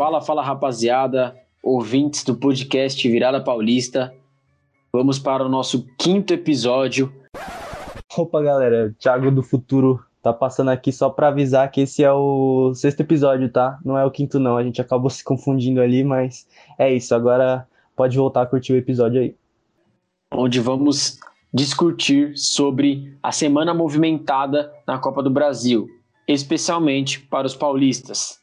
Fala, 0.00 0.22
fala 0.22 0.42
rapaziada, 0.42 1.36
ouvintes 1.62 2.24
do 2.24 2.34
podcast 2.34 3.06
Virada 3.06 3.38
Paulista. 3.38 4.10
Vamos 4.90 5.18
para 5.18 5.44
o 5.44 5.48
nosso 5.48 5.86
quinto 5.98 6.32
episódio. 6.32 7.12
Opa, 8.16 8.40
galera, 8.40 8.96
Thiago 8.98 9.30
do 9.30 9.42
Futuro 9.42 10.02
tá 10.22 10.32
passando 10.32 10.70
aqui 10.70 10.90
só 10.90 11.10
para 11.10 11.28
avisar 11.28 11.70
que 11.70 11.82
esse 11.82 12.02
é 12.02 12.10
o 12.10 12.72
sexto 12.74 13.00
episódio, 13.00 13.52
tá? 13.52 13.78
Não 13.84 13.98
é 13.98 14.02
o 14.02 14.10
quinto, 14.10 14.40
não. 14.40 14.56
A 14.56 14.64
gente 14.64 14.80
acabou 14.80 15.10
se 15.12 15.22
confundindo 15.22 15.82
ali, 15.82 16.02
mas 16.02 16.48
é 16.78 16.90
isso. 16.90 17.14
Agora 17.14 17.68
pode 17.94 18.16
voltar 18.16 18.40
a 18.40 18.46
curtir 18.46 18.72
o 18.72 18.78
episódio 18.78 19.20
aí. 19.20 19.36
Onde 20.32 20.60
vamos 20.60 21.20
discutir 21.52 22.32
sobre 22.38 23.18
a 23.22 23.32
semana 23.32 23.74
movimentada 23.74 24.72
na 24.86 24.96
Copa 24.96 25.22
do 25.22 25.28
Brasil, 25.28 25.86
especialmente 26.26 27.20
para 27.20 27.46
os 27.46 27.54
paulistas. 27.54 28.39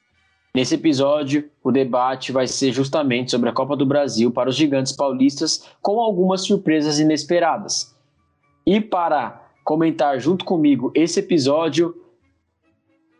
Nesse 0.57 0.73
episódio, 0.73 1.51
o 1.63 1.71
debate 1.71 2.31
vai 2.31 2.47
ser 2.47 2.71
justamente 2.71 3.29
sobre 3.29 3.47
a 3.47 3.53
Copa 3.53 3.75
do 3.75 3.85
Brasil 3.85 4.31
para 4.31 4.49
os 4.49 4.55
gigantes 4.55 4.91
paulistas, 4.91 5.69
com 5.83 5.99
algumas 6.01 6.41
surpresas 6.41 6.97
inesperadas. 6.97 7.95
E 8.65 8.81
para 8.81 9.39
comentar 9.63 10.19
junto 10.19 10.43
comigo 10.43 10.91
esse 10.95 11.19
episódio, 11.19 11.95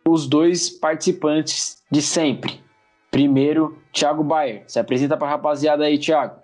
os 0.04 0.26
dois 0.26 0.68
participantes 0.68 1.80
de 1.88 2.02
sempre. 2.02 2.60
Primeiro, 3.08 3.78
Thiago 3.92 4.24
Bayer. 4.24 4.64
Se 4.66 4.80
apresenta 4.80 5.16
para 5.16 5.28
a 5.28 5.30
rapaziada 5.30 5.84
aí, 5.84 5.96
Thiago. 5.96 6.40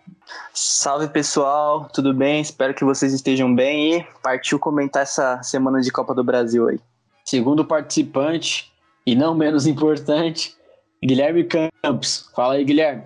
Salve 0.53 1.09
pessoal, 1.09 1.89
tudo 1.93 2.15
bem? 2.15 2.41
Espero 2.41 2.73
que 2.73 2.85
vocês 2.85 3.13
estejam 3.13 3.53
bem 3.53 3.97
e 3.97 4.07
partiu 4.23 4.61
comentar 4.61 5.03
essa 5.03 5.43
semana 5.43 5.81
de 5.81 5.91
Copa 5.91 6.15
do 6.15 6.23
Brasil 6.23 6.69
aí. 6.69 6.79
Segundo 7.25 7.65
participante, 7.65 8.73
e 9.05 9.17
não 9.17 9.35
menos 9.35 9.67
importante, 9.67 10.57
Guilherme 11.05 11.45
Campos. 11.45 12.31
Fala 12.35 12.55
aí, 12.55 12.65
Guilherme. 12.65 13.03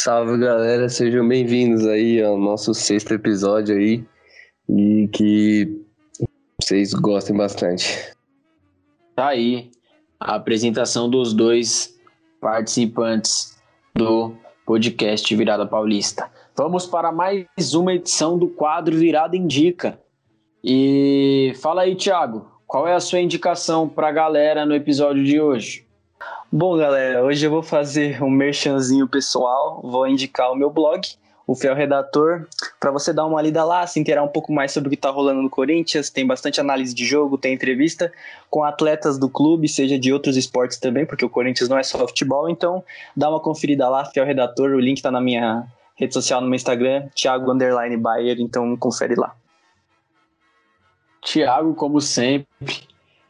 Salve, 0.00 0.38
galera. 0.38 0.88
Sejam 0.88 1.28
bem-vindos 1.28 1.86
aí 1.86 2.22
ao 2.22 2.38
nosso 2.38 2.72
sexto 2.72 3.12
episódio 3.12 3.76
aí 3.76 4.02
e 4.66 5.06
que 5.08 5.78
vocês 6.58 6.94
gostem 6.94 7.36
bastante. 7.36 8.14
Tá 9.14 9.28
aí 9.28 9.70
a 10.18 10.36
apresentação 10.36 11.10
dos 11.10 11.34
dois 11.34 12.00
participantes 12.40 13.60
do 13.94 14.34
podcast 14.64 15.36
Virada 15.36 15.66
Paulista. 15.66 16.30
Vamos 16.56 16.86
para 16.86 17.12
mais 17.12 17.74
uma 17.74 17.92
edição 17.92 18.38
do 18.38 18.48
quadro 18.48 18.96
Virada 18.96 19.36
Indica. 19.36 20.00
E 20.64 21.52
fala 21.60 21.82
aí, 21.82 21.94
Thiago, 21.94 22.50
qual 22.66 22.88
é 22.88 22.94
a 22.94 23.00
sua 23.00 23.20
indicação 23.20 23.86
para 23.86 24.08
a 24.08 24.12
galera 24.12 24.64
no 24.64 24.74
episódio 24.74 25.22
de 25.22 25.38
hoje? 25.38 25.87
Bom, 26.50 26.78
galera, 26.78 27.22
hoje 27.22 27.44
eu 27.44 27.50
vou 27.50 27.62
fazer 27.62 28.22
um 28.22 28.30
merchanzinho 28.30 29.06
pessoal, 29.06 29.82
vou 29.84 30.08
indicar 30.08 30.50
o 30.50 30.56
meu 30.56 30.70
blog, 30.70 31.06
o 31.46 31.54
Fiel 31.54 31.74
Redator, 31.74 32.46
para 32.80 32.90
você 32.90 33.12
dar 33.12 33.26
uma 33.26 33.42
lida 33.42 33.62
lá, 33.62 33.86
se 33.86 34.00
inteirar 34.00 34.22
um 34.22 34.28
pouco 34.28 34.50
mais 34.50 34.72
sobre 34.72 34.86
o 34.86 34.90
que 34.90 34.96
está 34.96 35.10
rolando 35.10 35.42
no 35.42 35.50
Corinthians. 35.50 36.08
Tem 36.08 36.26
bastante 36.26 36.58
análise 36.58 36.94
de 36.94 37.04
jogo, 37.04 37.36
tem 37.36 37.52
entrevista 37.52 38.10
com 38.48 38.64
atletas 38.64 39.18
do 39.18 39.28
clube, 39.28 39.68
seja 39.68 39.98
de 39.98 40.10
outros 40.10 40.38
esportes 40.38 40.78
também, 40.78 41.04
porque 41.04 41.22
o 41.22 41.28
Corinthians 41.28 41.68
não 41.68 41.76
é 41.76 41.82
só 41.82 41.98
futebol. 42.08 42.48
Então, 42.48 42.82
dá 43.14 43.28
uma 43.28 43.40
conferida 43.40 43.86
lá, 43.86 44.06
Fiel 44.06 44.24
Redator. 44.24 44.70
O 44.70 44.80
link 44.80 44.96
está 44.96 45.10
na 45.10 45.20
minha 45.20 45.66
rede 45.96 46.14
social, 46.14 46.40
no 46.40 46.46
meu 46.46 46.56
Instagram, 46.56 47.10
Thiago 47.14 47.52
Underline 47.52 47.98
Bayer. 47.98 48.40
Então, 48.40 48.74
confere 48.74 49.16
lá. 49.16 49.34
Thiago, 51.20 51.74
como 51.74 52.00
sempre, 52.00 52.46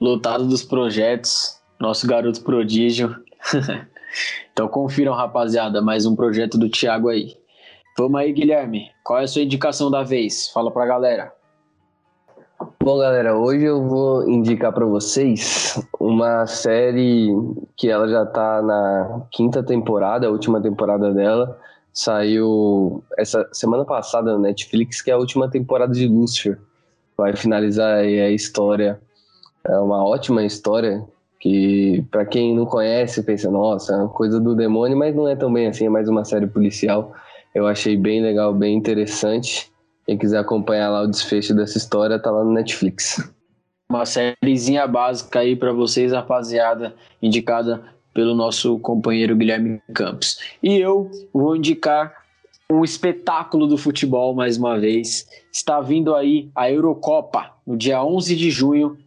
lotado 0.01 0.47
dos 0.47 0.63
projetos, 0.63 1.58
nosso 1.81 2.07
garoto 2.07 2.43
prodígio. 2.43 3.15
então 4.53 4.69
confiram, 4.69 5.15
rapaziada, 5.15 5.81
mais 5.81 6.07
um 6.07 6.17
projeto 6.17 6.59
do 6.59 6.69
Thiago 6.69 7.09
aí. 7.09 7.37
Vamos 7.97 8.21
aí, 8.21 8.33
Guilherme. 8.33 8.91
Qual 9.05 9.19
é 9.19 9.25
a 9.25 9.29
sua 9.29 9.43
indicação 9.43 9.91
da 9.91 10.03
vez? 10.03 10.49
Fala 10.49 10.71
pra 10.71 10.87
galera. 10.87 11.33
Bom, 12.83 12.99
galera, 12.99 13.37
hoje 13.37 13.65
eu 13.65 13.87
vou 13.87 14.29
indicar 14.29 14.73
para 14.73 14.85
vocês 14.85 15.81
uma 16.01 16.47
série 16.47 17.29
que 17.77 17.89
ela 17.89 18.09
já 18.09 18.27
tá 18.27 18.63
na 18.63 19.27
quinta 19.31 19.63
temporada, 19.63 20.27
a 20.27 20.31
última 20.31 20.61
temporada 20.61 21.13
dela. 21.13 21.59
Saiu 21.93 23.03
essa 23.17 23.49
semana 23.53 23.85
passada 23.85 24.33
na 24.33 24.39
Netflix, 24.39 25.03
que 25.03 25.11
é 25.11 25.15
a 25.15 25.19
última 25.19 25.49
temporada 25.51 25.93
de 25.93 26.07
Lucifer. 26.07 26.59
Vai 27.17 27.35
finalizar 27.37 27.99
aí 27.99 28.21
a 28.21 28.31
história. 28.31 29.01
É 29.65 29.77
uma 29.79 30.05
ótima 30.05 30.45
história 30.45 31.05
que 31.41 32.05
para 32.11 32.27
quem 32.27 32.55
não 32.55 32.67
conhece 32.67 33.23
pensa, 33.23 33.51
nossa, 33.51 33.93
é 33.93 33.97
uma 33.97 34.09
coisa 34.09 34.41
do 34.41 34.55
demônio, 34.55 34.97
mas 34.97 35.15
não 35.15 35.29
é 35.29 35.37
tão 35.37 35.53
bem 35.53 35.69
assim, 35.69 35.87
é 35.87 35.89
mais 35.89 36.09
uma 36.09 36.25
série 36.25 36.47
policial. 36.47 37.15
Eu 37.55 37.67
achei 37.67 37.97
bem 37.97 38.21
legal, 38.21 38.53
bem 38.53 38.77
interessante. 38.77 39.71
Quem 40.05 40.19
quiser 40.19 40.39
acompanhar 40.39 40.91
lá 40.91 41.03
o 41.03 41.07
desfecho 41.07 41.55
dessa 41.55 41.79
história, 41.79 42.19
tá 42.19 42.31
lá 42.31 42.45
no 42.45 42.53
Netflix. 42.53 43.23
Uma 43.89 44.05
sériezinha 44.05 44.87
básica 44.87 45.41
aí 45.41 45.57
para 45.57 45.73
vocês, 45.73 46.13
rapaziada, 46.13 46.95
indicada 47.23 47.83
pelo 48.13 48.35
nosso 48.35 48.79
companheiro 48.81 49.37
Guilherme 49.37 49.81
Campos. 49.95 50.39
E 50.63 50.77
eu 50.77 51.11
vou 51.33 51.57
indicar 51.57 52.13
um 52.71 52.85
espetáculo 52.85 53.67
do 53.67 53.79
futebol 53.79 54.35
mais 54.35 54.59
uma 54.59 54.79
vez. 54.79 55.27
Está 55.53 55.81
vindo 55.81 56.15
aí 56.15 56.51
a 56.55 56.71
Eurocopa 56.71 57.51
no 57.67 57.77
dia 57.77 58.03
11 58.03 58.37
de 58.37 58.51
junho 58.51 58.99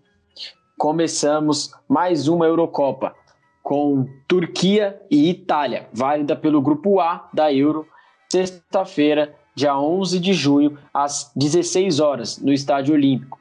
começamos 0.81 1.71
mais 1.87 2.27
uma 2.27 2.47
Eurocopa 2.47 3.13
com 3.61 4.09
Turquia 4.27 4.99
e 5.11 5.29
Itália, 5.29 5.87
válida 5.93 6.35
pelo 6.35 6.59
grupo 6.59 6.99
A 6.99 7.29
da 7.31 7.53
Euro, 7.53 7.87
sexta-feira, 8.27 9.31
dia 9.53 9.77
11 9.77 10.19
de 10.19 10.33
junho, 10.33 10.79
às 10.91 11.31
16 11.35 11.99
horas, 11.99 12.39
no 12.39 12.51
Estádio 12.51 12.95
Olímpico. 12.95 13.37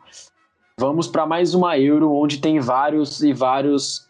Vamos 0.76 1.08
para 1.08 1.24
mais 1.24 1.54
uma 1.54 1.78
Euro 1.78 2.12
onde 2.12 2.36
tem 2.36 2.60
vários 2.60 3.22
e 3.22 3.32
vários 3.32 4.06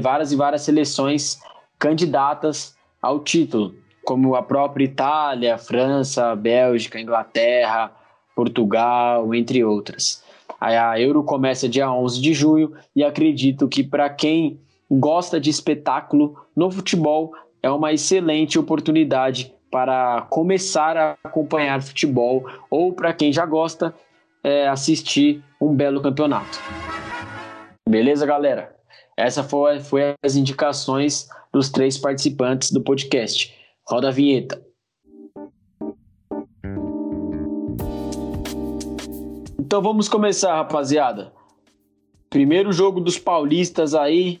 várias 0.00 0.30
e 0.30 0.36
várias 0.36 0.62
seleções 0.62 1.40
candidatas 1.76 2.76
ao 3.02 3.18
título, 3.18 3.74
como 4.04 4.36
a 4.36 4.44
própria 4.44 4.84
Itália, 4.84 5.58
França, 5.58 6.36
Bélgica, 6.36 7.00
Inglaterra, 7.00 7.90
Portugal, 8.36 9.34
entre 9.34 9.64
outras. 9.64 10.22
A 10.60 11.00
Euro 11.00 11.22
começa 11.22 11.68
dia 11.68 11.90
11 11.90 12.20
de 12.20 12.32
junho 12.32 12.72
e 12.94 13.04
acredito 13.04 13.68
que 13.68 13.82
para 13.82 14.08
quem 14.10 14.60
gosta 14.90 15.40
de 15.40 15.50
espetáculo 15.50 16.36
no 16.56 16.70
futebol 16.70 17.32
é 17.62 17.70
uma 17.70 17.92
excelente 17.92 18.58
oportunidade 18.58 19.54
para 19.70 20.22
começar 20.30 20.96
a 20.96 21.16
acompanhar 21.22 21.82
futebol 21.82 22.44
ou 22.70 22.92
para 22.92 23.12
quem 23.12 23.32
já 23.32 23.44
gosta 23.44 23.94
é, 24.42 24.68
assistir 24.68 25.42
um 25.60 25.74
belo 25.74 26.00
campeonato. 26.00 26.58
Beleza, 27.88 28.24
galera? 28.24 28.74
Essa 29.16 29.42
foi, 29.42 29.80
foi 29.80 30.14
as 30.22 30.36
indicações 30.36 31.28
dos 31.52 31.70
três 31.70 31.98
participantes 31.98 32.70
do 32.70 32.80
podcast. 32.80 33.54
Roda 33.86 34.08
a 34.08 34.12
vinheta. 34.12 34.67
Então 39.68 39.82
vamos 39.82 40.08
começar, 40.08 40.54
rapaziada. 40.54 41.30
Primeiro 42.30 42.72
jogo 42.72 43.02
dos 43.02 43.18
paulistas 43.18 43.94
aí 43.94 44.40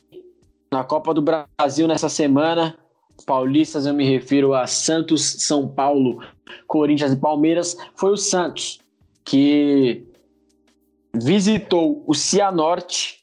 na 0.72 0.82
Copa 0.82 1.12
do 1.12 1.20
Brasil 1.20 1.86
nessa 1.86 2.08
semana. 2.08 2.78
Paulistas, 3.26 3.84
eu 3.84 3.92
me 3.92 4.08
refiro 4.08 4.54
a 4.54 4.66
Santos, 4.66 5.22
São 5.40 5.68
Paulo, 5.68 6.24
Corinthians 6.66 7.12
e 7.12 7.16
Palmeiras. 7.16 7.76
Foi 7.94 8.12
o 8.12 8.16
Santos 8.16 8.80
que 9.22 10.06
visitou 11.14 12.02
o 12.06 12.14
Cianorte 12.14 13.22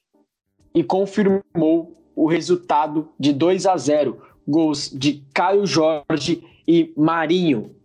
e 0.75 0.83
confirmou 0.83 1.91
o 2.15 2.27
resultado 2.27 3.09
de 3.19 3.33
2 3.33 3.65
a 3.65 3.75
0. 3.77 4.21
Gols 4.47 4.91
de 4.91 5.23
Caio 5.33 5.65
Jorge 5.65 6.43
e 6.67 6.93
Marinho. 6.95 7.75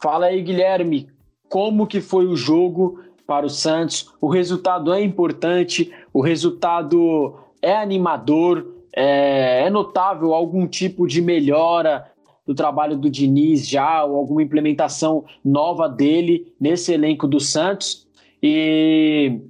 Fala 0.00 0.26
aí, 0.26 0.42
Guilherme, 0.42 1.08
como 1.48 1.88
que 1.88 2.00
foi 2.00 2.24
o 2.24 2.36
jogo 2.36 3.07
para 3.28 3.44
o 3.44 3.50
Santos. 3.50 4.10
O 4.22 4.26
resultado 4.26 4.90
é 4.90 5.02
importante, 5.02 5.92
o 6.14 6.22
resultado 6.22 7.34
é 7.60 7.76
animador, 7.76 8.66
é, 8.96 9.64
é 9.66 9.70
notável 9.70 10.32
algum 10.32 10.66
tipo 10.66 11.06
de 11.06 11.20
melhora 11.20 12.10
do 12.46 12.54
trabalho 12.54 12.96
do 12.96 13.10
Diniz 13.10 13.68
já, 13.68 14.02
ou 14.02 14.16
alguma 14.16 14.42
implementação 14.42 15.26
nova 15.44 15.86
dele 15.86 16.54
nesse 16.58 16.94
elenco 16.94 17.28
do 17.28 17.38
Santos. 17.38 18.08
E 18.42 19.42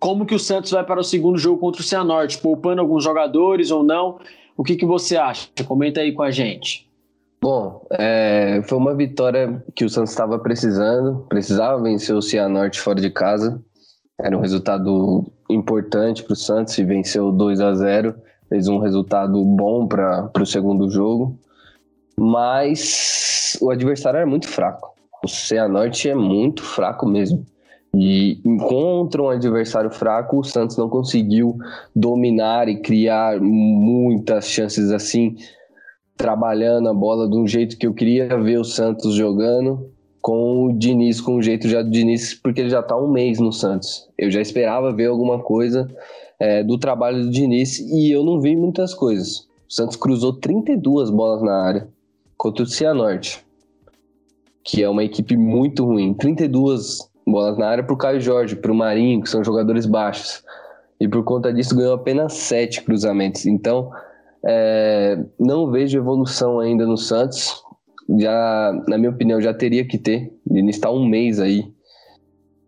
como 0.00 0.24
que 0.24 0.34
o 0.34 0.38
Santos 0.38 0.70
vai 0.70 0.82
para 0.82 0.98
o 0.98 1.04
segundo 1.04 1.36
jogo 1.36 1.60
contra 1.60 1.82
o 1.82 1.84
Cianorte, 1.84 2.38
poupando 2.38 2.80
alguns 2.80 3.04
jogadores 3.04 3.70
ou 3.70 3.82
não? 3.82 4.18
O 4.56 4.64
que, 4.64 4.74
que 4.74 4.86
você 4.86 5.18
acha? 5.18 5.50
Comenta 5.66 6.00
aí 6.00 6.12
com 6.12 6.22
a 6.22 6.30
gente. 6.30 6.85
Bom, 7.46 7.86
é, 7.92 8.60
foi 8.64 8.76
uma 8.76 8.92
vitória 8.92 9.64
que 9.72 9.84
o 9.84 9.88
Santos 9.88 10.10
estava 10.10 10.36
precisando, 10.36 11.24
precisava 11.28 11.80
vencer 11.80 12.12
o 12.12 12.20
Cianorte 12.20 12.80
fora 12.80 13.00
de 13.00 13.08
casa. 13.08 13.62
Era 14.20 14.36
um 14.36 14.40
resultado 14.40 15.24
importante 15.48 16.24
para 16.24 16.32
o 16.32 16.36
Santos 16.36 16.76
e 16.76 16.82
venceu 16.82 17.30
2 17.30 17.60
a 17.60 17.72
0 17.72 18.16
fez 18.48 18.66
um 18.66 18.78
resultado 18.78 19.44
bom 19.44 19.86
para 19.86 20.28
o 20.40 20.44
segundo 20.44 20.90
jogo, 20.90 21.38
mas 22.18 23.56
o 23.62 23.70
adversário 23.70 24.16
era 24.16 24.26
muito 24.26 24.48
fraco. 24.48 24.92
O 25.24 25.28
Cianorte 25.28 26.08
é 26.08 26.16
muito 26.16 26.64
fraco 26.64 27.06
mesmo. 27.06 27.46
E 27.94 28.42
contra 28.68 29.22
um 29.22 29.30
adversário 29.30 29.92
fraco, 29.92 30.40
o 30.40 30.44
Santos 30.44 30.76
não 30.76 30.88
conseguiu 30.88 31.56
dominar 31.94 32.68
e 32.68 32.82
criar 32.82 33.40
muitas 33.40 34.48
chances 34.48 34.90
assim, 34.90 35.36
trabalhando 36.16 36.88
a 36.88 36.94
bola 36.94 37.28
de 37.28 37.36
um 37.36 37.46
jeito 37.46 37.76
que 37.76 37.86
eu 37.86 37.94
queria 37.94 38.38
ver 38.40 38.58
o 38.58 38.64
Santos 38.64 39.14
jogando 39.14 39.90
com 40.20 40.66
o 40.66 40.72
Diniz, 40.72 41.20
com 41.20 41.36
o 41.36 41.42
jeito 41.42 41.68
já 41.68 41.82
do 41.82 41.90
Diniz, 41.90 42.34
porque 42.34 42.60
ele 42.60 42.70
já 42.70 42.80
está 42.80 42.96
um 42.96 43.08
mês 43.08 43.38
no 43.38 43.52
Santos. 43.52 44.08
Eu 44.18 44.30
já 44.30 44.40
esperava 44.40 44.92
ver 44.92 45.06
alguma 45.06 45.38
coisa 45.38 45.86
é, 46.40 46.64
do 46.64 46.78
trabalho 46.78 47.22
do 47.22 47.30
Diniz 47.30 47.78
e 47.78 48.10
eu 48.10 48.24
não 48.24 48.40
vi 48.40 48.56
muitas 48.56 48.92
coisas. 48.92 49.46
O 49.68 49.72
Santos 49.72 49.96
cruzou 49.96 50.32
32 50.32 51.10
bolas 51.10 51.42
na 51.42 51.62
área 51.62 51.88
contra 52.36 52.64
o 52.64 52.66
Cianorte, 52.66 53.44
que 54.64 54.82
é 54.82 54.88
uma 54.88 55.04
equipe 55.04 55.36
muito 55.36 55.84
ruim. 55.84 56.12
32 56.14 57.08
bolas 57.26 57.56
na 57.58 57.68
área 57.68 57.84
para 57.84 57.94
o 57.94 57.96
Caio 57.96 58.20
Jorge, 58.20 58.56
para 58.56 58.72
o 58.72 58.74
Marinho, 58.74 59.22
que 59.22 59.30
são 59.30 59.44
jogadores 59.44 59.86
baixos. 59.86 60.42
E 61.00 61.06
por 61.06 61.22
conta 61.24 61.52
disso 61.52 61.76
ganhou 61.76 61.94
apenas 61.94 62.32
sete 62.32 62.82
cruzamentos. 62.82 63.46
Então, 63.46 63.90
é, 64.44 65.18
não 65.38 65.70
vejo 65.70 65.98
evolução 65.98 66.60
ainda 66.60 66.86
no 66.86 66.96
Santos. 66.96 67.62
Já, 68.18 68.72
na 68.88 68.98
minha 68.98 69.10
opinião, 69.10 69.40
já 69.40 69.52
teria 69.52 69.86
que 69.86 69.98
ter. 69.98 70.32
Ele 70.50 70.70
está 70.70 70.90
um 70.90 71.06
mês 71.06 71.40
aí 71.40 71.64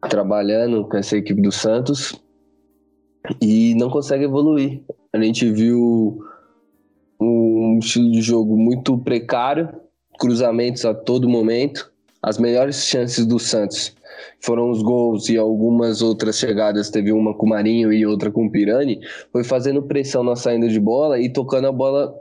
trabalhando 0.08 0.86
com 0.88 0.96
essa 0.96 1.16
equipe 1.16 1.40
do 1.40 1.52
Santos 1.52 2.14
e 3.40 3.74
não 3.74 3.90
consegue 3.90 4.24
evoluir. 4.24 4.82
A 5.12 5.20
gente 5.20 5.50
viu 5.50 6.18
um 7.20 7.78
estilo 7.80 8.10
de 8.10 8.20
jogo 8.20 8.56
muito 8.56 8.96
precário, 8.98 9.68
cruzamentos 10.18 10.84
a 10.84 10.94
todo 10.94 11.28
momento. 11.28 11.92
As 12.22 12.38
melhores 12.38 12.84
chances 12.84 13.24
do 13.24 13.38
Santos 13.38 13.94
foram 14.40 14.70
os 14.70 14.82
gols 14.82 15.28
e 15.28 15.36
algumas 15.36 16.02
outras 16.02 16.38
chegadas, 16.38 16.90
teve 16.90 17.12
uma 17.12 17.34
com 17.34 17.46
o 17.46 17.48
Marinho 17.48 17.92
e 17.92 18.06
outra 18.06 18.30
com 18.30 18.46
o 18.46 18.50
Pirani, 18.50 19.00
foi 19.32 19.44
fazendo 19.44 19.82
pressão 19.82 20.22
na 20.22 20.36
saída 20.36 20.68
de 20.68 20.80
bola 20.80 21.20
e 21.20 21.28
tocando 21.28 21.68
a 21.68 21.72
bola 21.72 22.14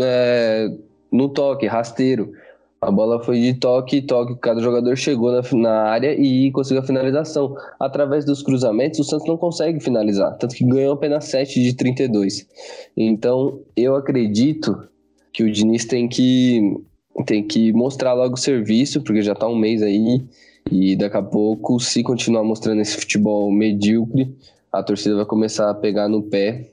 é, 0.00 0.70
no 1.10 1.28
toque, 1.28 1.66
rasteiro. 1.66 2.32
A 2.80 2.90
bola 2.90 3.22
foi 3.22 3.40
de 3.40 3.54
toque, 3.54 4.02
toque, 4.02 4.36
cada 4.36 4.60
jogador 4.60 4.94
chegou 4.94 5.32
na, 5.32 5.40
na 5.54 5.84
área 5.84 6.14
e 6.14 6.50
conseguiu 6.52 6.82
a 6.82 6.86
finalização. 6.86 7.56
Através 7.80 8.26
dos 8.26 8.42
cruzamentos, 8.42 9.00
o 9.00 9.04
Santos 9.04 9.26
não 9.26 9.38
consegue 9.38 9.80
finalizar, 9.80 10.36
tanto 10.36 10.54
que 10.54 10.64
ganhou 10.64 10.92
apenas 10.92 11.24
7 11.24 11.62
de 11.62 11.74
32. 11.74 12.46
Então, 12.94 13.60
eu 13.74 13.96
acredito 13.96 14.86
que 15.32 15.42
o 15.42 15.50
Diniz 15.50 15.86
tem 15.86 16.06
que, 16.06 16.76
tem 17.24 17.42
que 17.42 17.72
mostrar 17.72 18.12
logo 18.12 18.34
o 18.34 18.38
serviço, 18.38 19.02
porque 19.02 19.22
já 19.22 19.32
está 19.32 19.48
um 19.48 19.56
mês 19.56 19.82
aí, 19.82 20.22
e 20.70 20.96
daqui 20.96 21.16
a 21.16 21.22
pouco, 21.22 21.78
se 21.78 22.02
continuar 22.02 22.42
mostrando 22.42 22.80
esse 22.80 22.96
futebol 22.96 23.50
medíocre, 23.50 24.34
a 24.72 24.82
torcida 24.82 25.16
vai 25.16 25.24
começar 25.24 25.70
a 25.70 25.74
pegar 25.74 26.08
no 26.08 26.22
pé. 26.22 26.70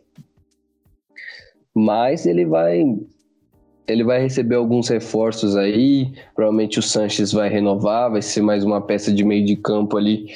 Mas 1.74 2.26
ele 2.26 2.46
vai 2.46 2.84
ele 3.88 4.04
vai 4.04 4.22
receber 4.22 4.56
alguns 4.56 4.88
reforços 4.88 5.56
aí. 5.58 6.14
Provavelmente 6.34 6.80
o 6.80 6.82
Sanches 6.82 7.32
vai 7.32 7.50
renovar, 7.50 8.12
vai 8.12 8.22
ser 8.22 8.42
mais 8.42 8.64
uma 8.64 8.82
peça 8.82 9.12
de 9.12 9.24
meio 9.24 9.46
de 9.46 9.56
campo 9.56 9.98
ali 9.98 10.28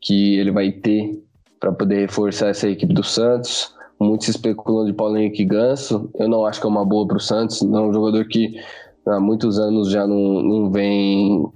que 0.00 0.36
ele 0.36 0.50
vai 0.50 0.72
ter 0.72 1.22
para 1.60 1.72
poder 1.72 2.00
reforçar 2.00 2.48
essa 2.48 2.68
equipe 2.68 2.92
do 2.92 3.04
Santos. 3.04 3.72
Muitos 3.98 4.28
especulam 4.28 4.84
de 4.84 4.92
Paulo 4.92 5.16
Henrique 5.16 5.44
Ganso. 5.44 6.10
Eu 6.18 6.28
não 6.28 6.44
acho 6.44 6.60
que 6.60 6.66
é 6.66 6.68
uma 6.68 6.84
boa 6.84 7.06
para 7.06 7.16
o 7.16 7.20
Santos. 7.20 7.62
Não 7.62 7.84
é 7.84 7.88
um 7.88 7.92
jogador 7.92 8.26
que 8.26 8.60
há 9.06 9.20
muitos 9.20 9.58
anos 9.58 9.90
já 9.90 10.06
não, 10.06 10.42
não 10.42 10.70
vem 10.70 11.48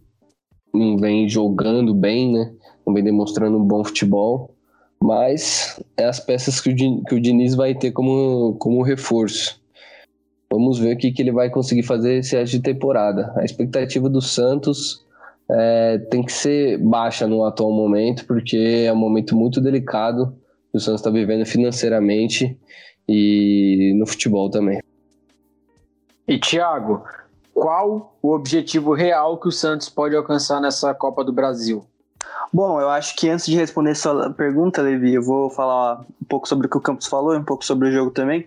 não 0.73 0.97
vem 0.97 1.29
jogando 1.29 1.95
bem, 1.95 2.33
né? 2.33 2.53
Não 2.87 2.95
vem 2.95 3.05
demonstrando 3.05 3.59
um 3.59 3.65
bom 3.65 3.85
futebol. 3.85 4.55
Mas 5.01 5.81
é 5.97 6.05
as 6.05 6.19
peças 6.19 6.61
que 6.61 6.71
o, 6.71 7.05
que 7.05 7.15
o 7.15 7.21
Diniz 7.21 7.55
vai 7.55 7.75
ter 7.75 7.93
como, 7.93 8.57
como 8.59 8.83
reforço. 8.83 9.61
Vamos 10.51 10.79
ver 10.79 10.95
o 10.95 10.99
que, 10.99 11.13
que 11.13 11.23
ele 11.23 11.31
vai 11.31 11.51
conseguir 11.51 11.83
fazer 11.83 12.19
esse 12.19 12.37
resto 12.37 12.57
de 12.57 12.63
temporada. 12.63 13.33
A 13.37 13.45
expectativa 13.45 14.09
do 14.09 14.21
Santos 14.21 15.05
é, 15.51 15.99
tem 16.11 16.23
que 16.23 16.33
ser 16.33 16.79
baixa 16.79 17.27
no 17.27 17.45
atual 17.45 17.73
momento, 17.73 18.27
porque 18.27 18.85
é 18.87 18.93
um 18.93 18.97
momento 18.97 19.37
muito 19.37 19.61
delicado 19.61 20.35
que 20.71 20.79
o 20.79 20.81
Santos 20.81 21.01
está 21.01 21.11
vivendo 21.11 21.47
financeiramente 21.47 22.59
e 23.09 23.95
no 23.97 24.07
futebol 24.07 24.51
também. 24.51 24.81
E 26.27 26.39
Thiago, 26.39 27.03
qual 27.59 28.17
o 28.23 28.33
objetivo 28.33 28.93
real 28.93 29.39
que 29.39 29.49
o 29.49 29.53
Santos 29.53 29.89
pode 29.89 30.15
alcançar 30.15 30.61
nessa 30.61 30.95
Copa 30.95 31.25
do 31.25 31.33
Brasil? 31.33 31.85
Bom, 32.53 32.81
eu 32.81 32.89
acho 32.89 33.15
que 33.15 33.29
antes 33.29 33.45
de 33.47 33.57
responder 33.57 33.95
sua 33.95 34.31
pergunta, 34.31 34.81
Levi, 34.81 35.15
eu 35.15 35.23
vou 35.23 35.51
falar 35.51 36.01
um 36.01 36.25
pouco 36.27 36.49
sobre 36.49 36.67
o 36.67 36.71
que 36.71 36.79
o 36.79 36.81
Campos 36.81 37.07
falou 37.07 37.35
e 37.35 37.39
um 37.39 37.45
pouco 37.45 37.65
sobre 37.65 37.89
o 37.89 37.93
jogo 37.93 38.11
também. 38.11 38.47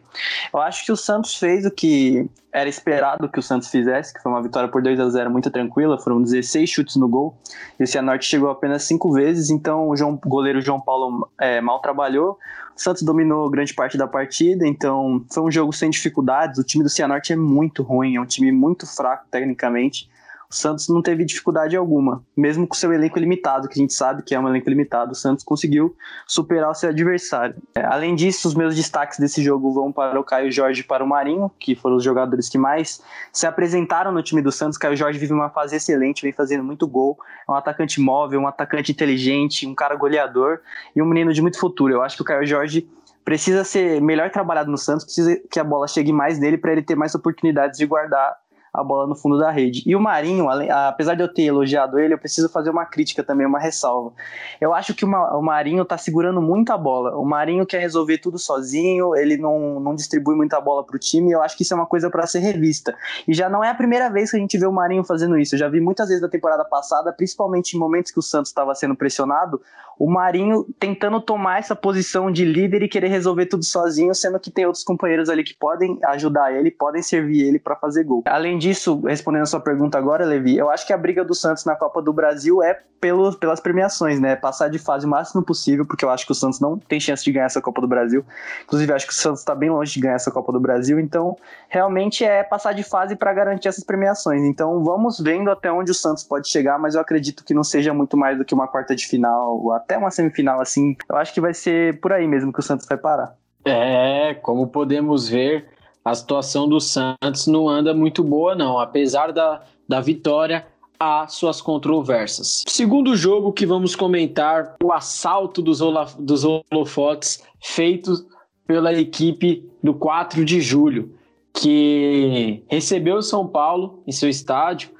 Eu 0.51 0.59
acho 0.59 0.85
que 0.85 0.91
o 0.91 0.97
Santos 0.97 1.35
fez 1.35 1.65
o 1.65 1.71
que 1.71 2.27
era 2.51 2.67
esperado 2.67 3.29
que 3.29 3.39
o 3.39 3.43
Santos 3.43 3.69
fizesse, 3.69 4.13
que 4.13 4.21
foi 4.21 4.31
uma 4.31 4.41
vitória 4.41 4.67
por 4.67 4.81
2 4.81 4.99
a 4.99 5.09
0 5.09 5.29
muito 5.29 5.49
tranquila, 5.49 5.97
foram 5.97 6.21
16 6.21 6.69
chutes 6.69 6.95
no 6.97 7.07
gol, 7.07 7.37
e 7.79 7.83
o 7.83 7.87
Cianorte 7.87 8.25
chegou 8.25 8.49
apenas 8.49 8.83
5 8.83 9.11
vezes, 9.13 9.49
então 9.49 9.87
o, 9.87 9.95
João, 9.95 10.19
goleiro 10.25 10.59
João 10.59 10.81
Paulo 10.81 11.29
é, 11.39 11.61
mal 11.61 11.79
trabalhou, 11.79 12.37
o 12.75 12.81
Santos 12.81 13.03
dominou 13.03 13.49
grande 13.49 13.73
parte 13.73 13.97
da 13.97 14.07
partida, 14.07 14.67
então 14.67 15.23
foi 15.31 15.43
um 15.43 15.51
jogo 15.51 15.71
sem 15.71 15.89
dificuldades, 15.89 16.59
o 16.59 16.63
time 16.63 16.83
do 16.83 16.89
Cianorte 16.89 17.31
é 17.31 17.37
muito 17.37 17.83
ruim, 17.83 18.15
é 18.17 18.21
um 18.21 18.25
time 18.25 18.51
muito 18.51 18.85
fraco 18.85 19.25
tecnicamente, 19.31 20.09
o 20.51 20.55
Santos 20.55 20.89
não 20.89 21.01
teve 21.01 21.23
dificuldade 21.23 21.77
alguma, 21.77 22.21
mesmo 22.35 22.67
com 22.67 22.75
seu 22.75 22.91
elenco 22.91 23.17
limitado, 23.17 23.69
que 23.69 23.79
a 23.79 23.81
gente 23.81 23.93
sabe 23.93 24.21
que 24.21 24.35
é 24.35 24.39
um 24.39 24.49
elenco 24.49 24.69
limitado, 24.69 25.13
o 25.13 25.15
Santos 25.15 25.45
conseguiu 25.45 25.95
superar 26.27 26.69
o 26.69 26.73
seu 26.73 26.89
adversário. 26.89 27.55
É, 27.73 27.85
além 27.85 28.15
disso, 28.15 28.49
os 28.49 28.53
meus 28.53 28.75
destaques 28.75 29.17
desse 29.17 29.41
jogo 29.41 29.71
vão 29.71 29.93
para 29.93 30.19
o 30.19 30.23
Caio 30.25 30.51
Jorge 30.51 30.81
e 30.81 30.83
para 30.83 31.01
o 31.01 31.07
Marinho, 31.07 31.49
que 31.57 31.73
foram 31.73 31.95
os 31.95 32.03
jogadores 32.03 32.49
que 32.49 32.57
mais 32.57 33.01
se 33.31 33.47
apresentaram 33.47 34.11
no 34.11 34.21
time 34.21 34.41
do 34.41 34.51
Santos. 34.51 34.77
Caio 34.77 34.97
Jorge 34.97 35.17
vive 35.17 35.31
uma 35.31 35.49
fase 35.49 35.77
excelente, 35.77 36.21
vem 36.21 36.33
fazendo 36.33 36.65
muito 36.65 36.85
gol, 36.85 37.17
é 37.47 37.51
um 37.51 37.55
atacante 37.55 38.01
móvel, 38.01 38.41
um 38.41 38.47
atacante 38.47 38.91
inteligente, 38.91 39.65
um 39.65 39.73
cara 39.73 39.95
goleador 39.95 40.59
e 40.93 41.01
um 41.01 41.05
menino 41.05 41.31
de 41.31 41.41
muito 41.41 41.57
futuro. 41.57 41.93
Eu 41.93 42.01
acho 42.01 42.17
que 42.17 42.23
o 42.23 42.25
Caio 42.25 42.45
Jorge 42.45 42.85
precisa 43.23 43.63
ser 43.63 44.01
melhor 44.01 44.29
trabalhado 44.29 44.69
no 44.69 44.77
Santos, 44.77 45.05
precisa 45.05 45.39
que 45.49 45.59
a 45.61 45.63
bola 45.63 45.87
chegue 45.87 46.11
mais 46.11 46.37
nele 46.37 46.57
para 46.57 46.73
ele 46.73 46.81
ter 46.81 46.95
mais 46.95 47.15
oportunidades 47.15 47.77
de 47.77 47.85
guardar 47.85 48.35
a 48.73 48.83
bola 48.83 49.05
no 49.05 49.15
fundo 49.15 49.37
da 49.37 49.51
rede. 49.51 49.83
E 49.85 49.95
o 49.95 49.99
Marinho, 49.99 50.47
apesar 50.49 51.15
de 51.15 51.23
eu 51.23 51.33
ter 51.33 51.43
elogiado 51.43 51.99
ele, 51.99 52.13
eu 52.13 52.17
preciso 52.17 52.47
fazer 52.47 52.69
uma 52.69 52.85
crítica 52.85 53.23
também, 53.23 53.45
uma 53.45 53.59
ressalva. 53.59 54.13
Eu 54.59 54.73
acho 54.73 54.93
que 54.93 55.03
o 55.03 55.41
Marinho 55.41 55.83
tá 55.83 55.97
segurando 55.97 56.41
muito 56.41 56.71
a 56.71 56.77
bola. 56.77 57.17
O 57.17 57.25
Marinho 57.25 57.65
quer 57.65 57.79
resolver 57.79 58.19
tudo 58.19 58.37
sozinho, 58.37 59.15
ele 59.15 59.35
não, 59.37 59.79
não 59.79 59.93
distribui 59.93 60.35
muita 60.35 60.61
bola 60.61 60.85
pro 60.85 60.97
time, 60.97 61.31
eu 61.31 61.41
acho 61.41 61.57
que 61.57 61.63
isso 61.63 61.73
é 61.73 61.77
uma 61.77 61.85
coisa 61.85 62.09
para 62.09 62.25
ser 62.25 62.39
revista. 62.39 62.95
E 63.27 63.33
já 63.33 63.49
não 63.49 63.63
é 63.63 63.69
a 63.69 63.75
primeira 63.75 64.09
vez 64.09 64.31
que 64.31 64.37
a 64.37 64.39
gente 64.39 64.57
vê 64.57 64.65
o 64.65 64.71
Marinho 64.71 65.03
fazendo 65.03 65.37
isso. 65.37 65.55
Eu 65.55 65.59
já 65.59 65.67
vi 65.67 65.81
muitas 65.81 66.07
vezes 66.07 66.21
na 66.21 66.29
temporada 66.29 66.63
passada, 66.63 67.11
principalmente 67.11 67.75
em 67.75 67.79
momentos 67.79 68.11
que 68.11 68.19
o 68.19 68.21
Santos 68.21 68.51
estava 68.51 68.73
sendo 68.73 68.95
pressionado, 68.95 69.61
o 69.99 70.09
Marinho 70.09 70.65
tentando 70.79 71.21
tomar 71.21 71.59
essa 71.59 71.75
posição 71.75 72.31
de 72.31 72.43
líder 72.43 72.81
e 72.81 72.87
querer 72.87 73.09
resolver 73.09 73.45
tudo 73.45 73.63
sozinho, 73.63 74.15
sendo 74.15 74.39
que 74.39 74.49
tem 74.49 74.65
outros 74.65 74.83
companheiros 74.83 75.29
ali 75.29 75.43
que 75.43 75.53
podem 75.53 75.99
ajudar 76.05 76.51
ele, 76.53 76.71
podem 76.71 77.03
servir 77.03 77.43
ele 77.43 77.59
para 77.59 77.75
fazer 77.75 78.03
gol. 78.03 78.23
Além 78.25 78.57
disso, 78.61 79.01
respondendo 79.03 79.41
a 79.41 79.47
sua 79.47 79.59
pergunta 79.59 79.97
agora, 79.97 80.23
Levi, 80.23 80.55
eu 80.55 80.69
acho 80.69 80.85
que 80.85 80.93
a 80.93 80.97
briga 80.97 81.25
do 81.25 81.33
Santos 81.33 81.65
na 81.65 81.75
Copa 81.75 82.01
do 82.01 82.13
Brasil 82.13 82.61
é 82.61 82.79
pelo, 83.01 83.35
pelas 83.35 83.59
premiações, 83.59 84.19
né? 84.19 84.35
Passar 84.35 84.69
de 84.69 84.77
fase 84.77 85.07
o 85.07 85.09
máximo 85.09 85.41
possível, 85.41 85.85
porque 85.85 86.05
eu 86.05 86.09
acho 86.11 86.25
que 86.25 86.31
o 86.31 86.35
Santos 86.35 86.59
não 86.59 86.77
tem 86.77 86.99
chance 86.99 87.23
de 87.23 87.31
ganhar 87.31 87.47
essa 87.47 87.59
Copa 87.59 87.81
do 87.81 87.87
Brasil. 87.87 88.23
Inclusive, 88.63 88.93
acho 88.93 89.07
que 89.07 89.13
o 89.13 89.15
Santos 89.15 89.39
está 89.39 89.55
bem 89.55 89.71
longe 89.71 89.93
de 89.93 89.99
ganhar 89.99 90.15
essa 90.15 90.29
Copa 90.29 90.51
do 90.51 90.59
Brasil, 90.59 90.99
então 90.99 91.35
realmente 91.67 92.23
é 92.23 92.43
passar 92.43 92.73
de 92.73 92.83
fase 92.83 93.15
para 93.15 93.33
garantir 93.33 93.67
essas 93.67 93.83
premiações. 93.83 94.43
Então 94.43 94.83
vamos 94.83 95.19
vendo 95.19 95.49
até 95.49 95.71
onde 95.71 95.89
o 95.89 95.95
Santos 95.95 96.23
pode 96.23 96.47
chegar, 96.47 96.77
mas 96.77 96.93
eu 96.93 97.01
acredito 97.01 97.43
que 97.43 97.53
não 97.53 97.63
seja 97.63 97.93
muito 97.93 98.15
mais 98.15 98.37
do 98.37 98.45
que 98.45 98.53
uma 98.53 98.67
quarta 98.67 98.95
de 98.95 99.07
final, 99.07 99.71
até 99.71 99.97
uma 99.97 100.11
semifinal 100.11 100.61
assim. 100.61 100.95
Eu 101.09 101.17
acho 101.17 101.33
que 101.33 101.41
vai 101.41 101.53
ser 101.53 101.99
por 101.99 102.13
aí 102.13 102.27
mesmo 102.27 102.53
que 102.53 102.59
o 102.59 102.63
Santos 102.63 102.85
vai 102.85 102.97
parar. 102.97 103.35
É, 103.65 104.35
como 104.35 104.67
podemos 104.67 105.29
ver, 105.29 105.65
a 106.03 106.13
situação 106.15 106.67
do 106.67 106.79
Santos 106.79 107.47
não 107.47 107.69
anda 107.69 107.93
muito 107.93 108.23
boa, 108.23 108.55
não. 108.55 108.79
Apesar 108.79 109.31
da, 109.31 109.63
da 109.87 110.01
vitória, 110.01 110.65
há 110.99 111.27
suas 111.27 111.61
controvérsias. 111.61 112.63
Segundo 112.67 113.15
jogo 113.15 113.51
que 113.51 113.65
vamos 113.65 113.95
comentar, 113.95 114.75
o 114.83 114.91
assalto 114.91 115.61
dos, 115.61 115.79
dos 116.19 116.43
holofotes 116.43 117.43
feito 117.59 118.25
pela 118.67 118.93
equipe 118.93 119.69
do 119.83 119.93
4 119.93 120.45
de 120.45 120.61
julho, 120.61 121.13
que 121.53 122.63
recebeu 122.67 123.17
o 123.17 123.21
São 123.21 123.47
Paulo 123.47 124.01
em 124.07 124.11
seu 124.11 124.29
estádio 124.29 124.91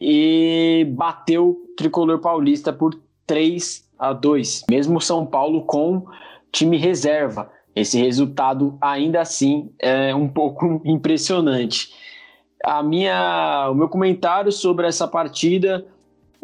e 0.00 0.86
bateu 0.90 1.48
o 1.48 1.74
tricolor 1.76 2.18
paulista 2.20 2.72
por 2.72 2.98
3 3.26 3.84
a 3.98 4.12
2. 4.12 4.66
Mesmo 4.70 5.00
São 5.00 5.26
Paulo 5.26 5.62
com 5.62 6.06
time 6.52 6.76
reserva. 6.76 7.50
Esse 7.76 8.00
resultado 8.00 8.78
ainda 8.80 9.20
assim 9.20 9.70
é 9.78 10.14
um 10.14 10.26
pouco 10.26 10.80
impressionante. 10.86 11.92
A 12.64 12.82
minha, 12.82 13.68
o 13.70 13.74
meu 13.74 13.88
comentário 13.88 14.50
sobre 14.50 14.86
essa 14.88 15.06
partida 15.06 15.86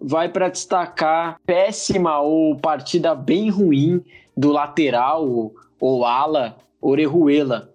vai 0.01 0.29
para 0.29 0.51
destacar 0.51 1.41
péssima 1.47 2.21
ou 2.21 2.57
partida 2.59 3.15
bem 3.15 3.49
ruim 3.49 4.05
do 4.37 4.53
lateral 4.53 5.53
ou 5.81 6.05
ala 6.05 6.59
Orejuela. 6.81 7.73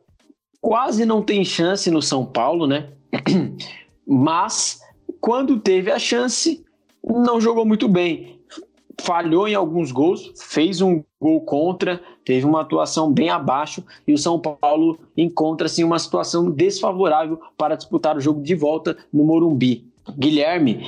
Quase 0.62 1.06
não 1.06 1.22
tem 1.22 1.44
chance 1.44 1.90
no 1.90 2.02
São 2.02 2.26
Paulo, 2.26 2.68
né? 2.68 2.90
Mas 4.06 4.82
quando 5.20 5.60
teve 5.60 5.92
a 5.92 5.98
chance, 5.98 6.64
não 7.04 7.42
jogou 7.42 7.66
muito 7.66 7.88
bem. 7.88 8.40
Falhou 9.02 9.48
em 9.48 9.56
alguns 9.56 9.92
gols, 9.92 10.34
fez 10.38 10.82
um 10.82 11.04
gol 11.20 11.42
contra, 11.42 12.00
teve 12.24 12.46
uma 12.46 12.62
atuação 12.62 13.12
bem 13.12 13.30
abaixo 13.30 13.84
e 14.08 14.14
o 14.14 14.18
São 14.18 14.40
Paulo 14.40 15.00
encontra-se 15.16 15.82
em 15.82 15.84
uma 15.84 16.00
situação 16.00 16.50
desfavorável 16.50 17.40
para 17.58 17.76
disputar 17.76 18.16
o 18.16 18.22
jogo 18.22 18.42
de 18.42 18.54
volta 18.54 18.96
no 19.12 19.24
Morumbi. 19.24 19.86
Guilherme, 20.18 20.86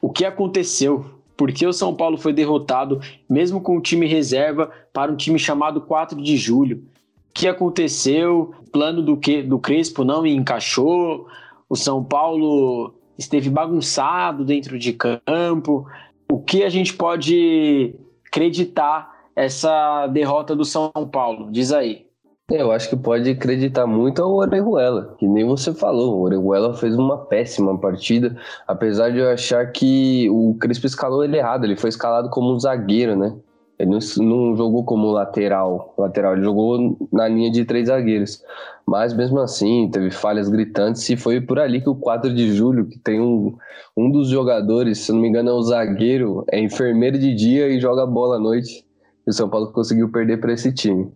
o 0.00 0.10
que 0.10 0.24
aconteceu? 0.24 1.06
Por 1.36 1.52
que 1.52 1.66
o 1.66 1.72
São 1.72 1.94
Paulo 1.94 2.18
foi 2.18 2.32
derrotado, 2.32 3.00
mesmo 3.30 3.60
com 3.60 3.76
o 3.76 3.80
time 3.80 4.06
reserva, 4.06 4.70
para 4.92 5.12
um 5.12 5.16
time 5.16 5.38
chamado 5.38 5.80
4 5.80 6.20
de 6.20 6.36
julho? 6.36 6.82
O 7.30 7.32
que 7.32 7.46
aconteceu? 7.46 8.52
O 8.66 8.70
plano 8.70 9.00
do, 9.00 9.16
que, 9.16 9.42
do 9.42 9.58
Crespo 9.58 10.02
não 10.02 10.26
encaixou? 10.26 11.28
O 11.68 11.76
São 11.76 12.02
Paulo 12.02 12.92
esteve 13.16 13.48
bagunçado 13.48 14.44
dentro 14.44 14.76
de 14.76 14.92
campo? 14.92 15.86
O 16.28 16.40
que 16.40 16.64
a 16.64 16.68
gente 16.68 16.92
pode 16.94 17.94
acreditar 18.26 19.17
essa 19.38 20.08
derrota 20.08 20.56
do 20.56 20.64
São 20.64 20.90
Paulo? 21.12 21.50
Diz 21.52 21.72
aí. 21.72 22.06
Eu 22.50 22.72
acho 22.72 22.88
que 22.88 22.96
pode 22.96 23.30
acreditar 23.30 23.86
muito 23.86 24.22
ao 24.22 24.34
Orejuela, 24.34 25.14
que 25.18 25.28
nem 25.28 25.44
você 25.44 25.72
falou. 25.74 26.16
O 26.16 26.22
Orejuela 26.22 26.74
fez 26.74 26.96
uma 26.96 27.18
péssima 27.26 27.78
partida, 27.78 28.36
apesar 28.66 29.10
de 29.10 29.18
eu 29.18 29.30
achar 29.30 29.70
que 29.70 30.28
o 30.30 30.56
Crespo 30.58 30.86
escalou 30.86 31.22
ele 31.22 31.36
errado. 31.36 31.64
Ele 31.64 31.76
foi 31.76 31.90
escalado 31.90 32.30
como 32.30 32.52
um 32.52 32.58
zagueiro, 32.58 33.14
né? 33.16 33.36
Ele 33.78 33.90
não, 33.90 33.98
não, 34.24 34.56
jogou 34.56 34.82
como 34.82 35.12
lateral, 35.12 35.94
lateral, 35.96 36.32
ele 36.32 36.42
jogou 36.42 36.96
na 37.12 37.28
linha 37.28 37.50
de 37.50 37.64
três 37.64 37.86
zagueiros. 37.86 38.42
Mas 38.84 39.14
mesmo 39.14 39.38
assim, 39.38 39.88
teve 39.92 40.10
falhas 40.10 40.48
gritantes 40.48 41.08
e 41.10 41.16
foi 41.16 41.40
por 41.40 41.60
ali 41.60 41.80
que 41.80 41.88
o 41.88 41.94
4 41.94 42.34
de 42.34 42.52
julho, 42.54 42.86
que 42.86 42.98
tem 42.98 43.20
um, 43.20 43.54
um 43.96 44.10
dos 44.10 44.30
jogadores, 44.30 44.98
se 44.98 45.12
não 45.12 45.20
me 45.20 45.28
engano 45.28 45.50
é 45.50 45.52
o 45.52 45.62
zagueiro, 45.62 46.44
é 46.50 46.58
enfermeiro 46.58 47.18
de 47.18 47.32
dia 47.34 47.68
e 47.68 47.78
joga 47.78 48.04
bola 48.04 48.36
à 48.36 48.40
noite. 48.40 48.87
O 49.28 49.32
São 49.32 49.48
Paulo 49.48 49.70
conseguiu 49.72 50.10
perder 50.10 50.38
para 50.38 50.52
esse 50.52 50.72
time. 50.72 51.12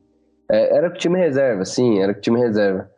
É, 0.51 0.77
era 0.77 0.91
time 0.91 1.19
reserva, 1.19 1.65
sim, 1.65 2.01
era 2.01 2.13
o 2.13 2.21
time 2.21 2.39
reserva. 2.39 2.91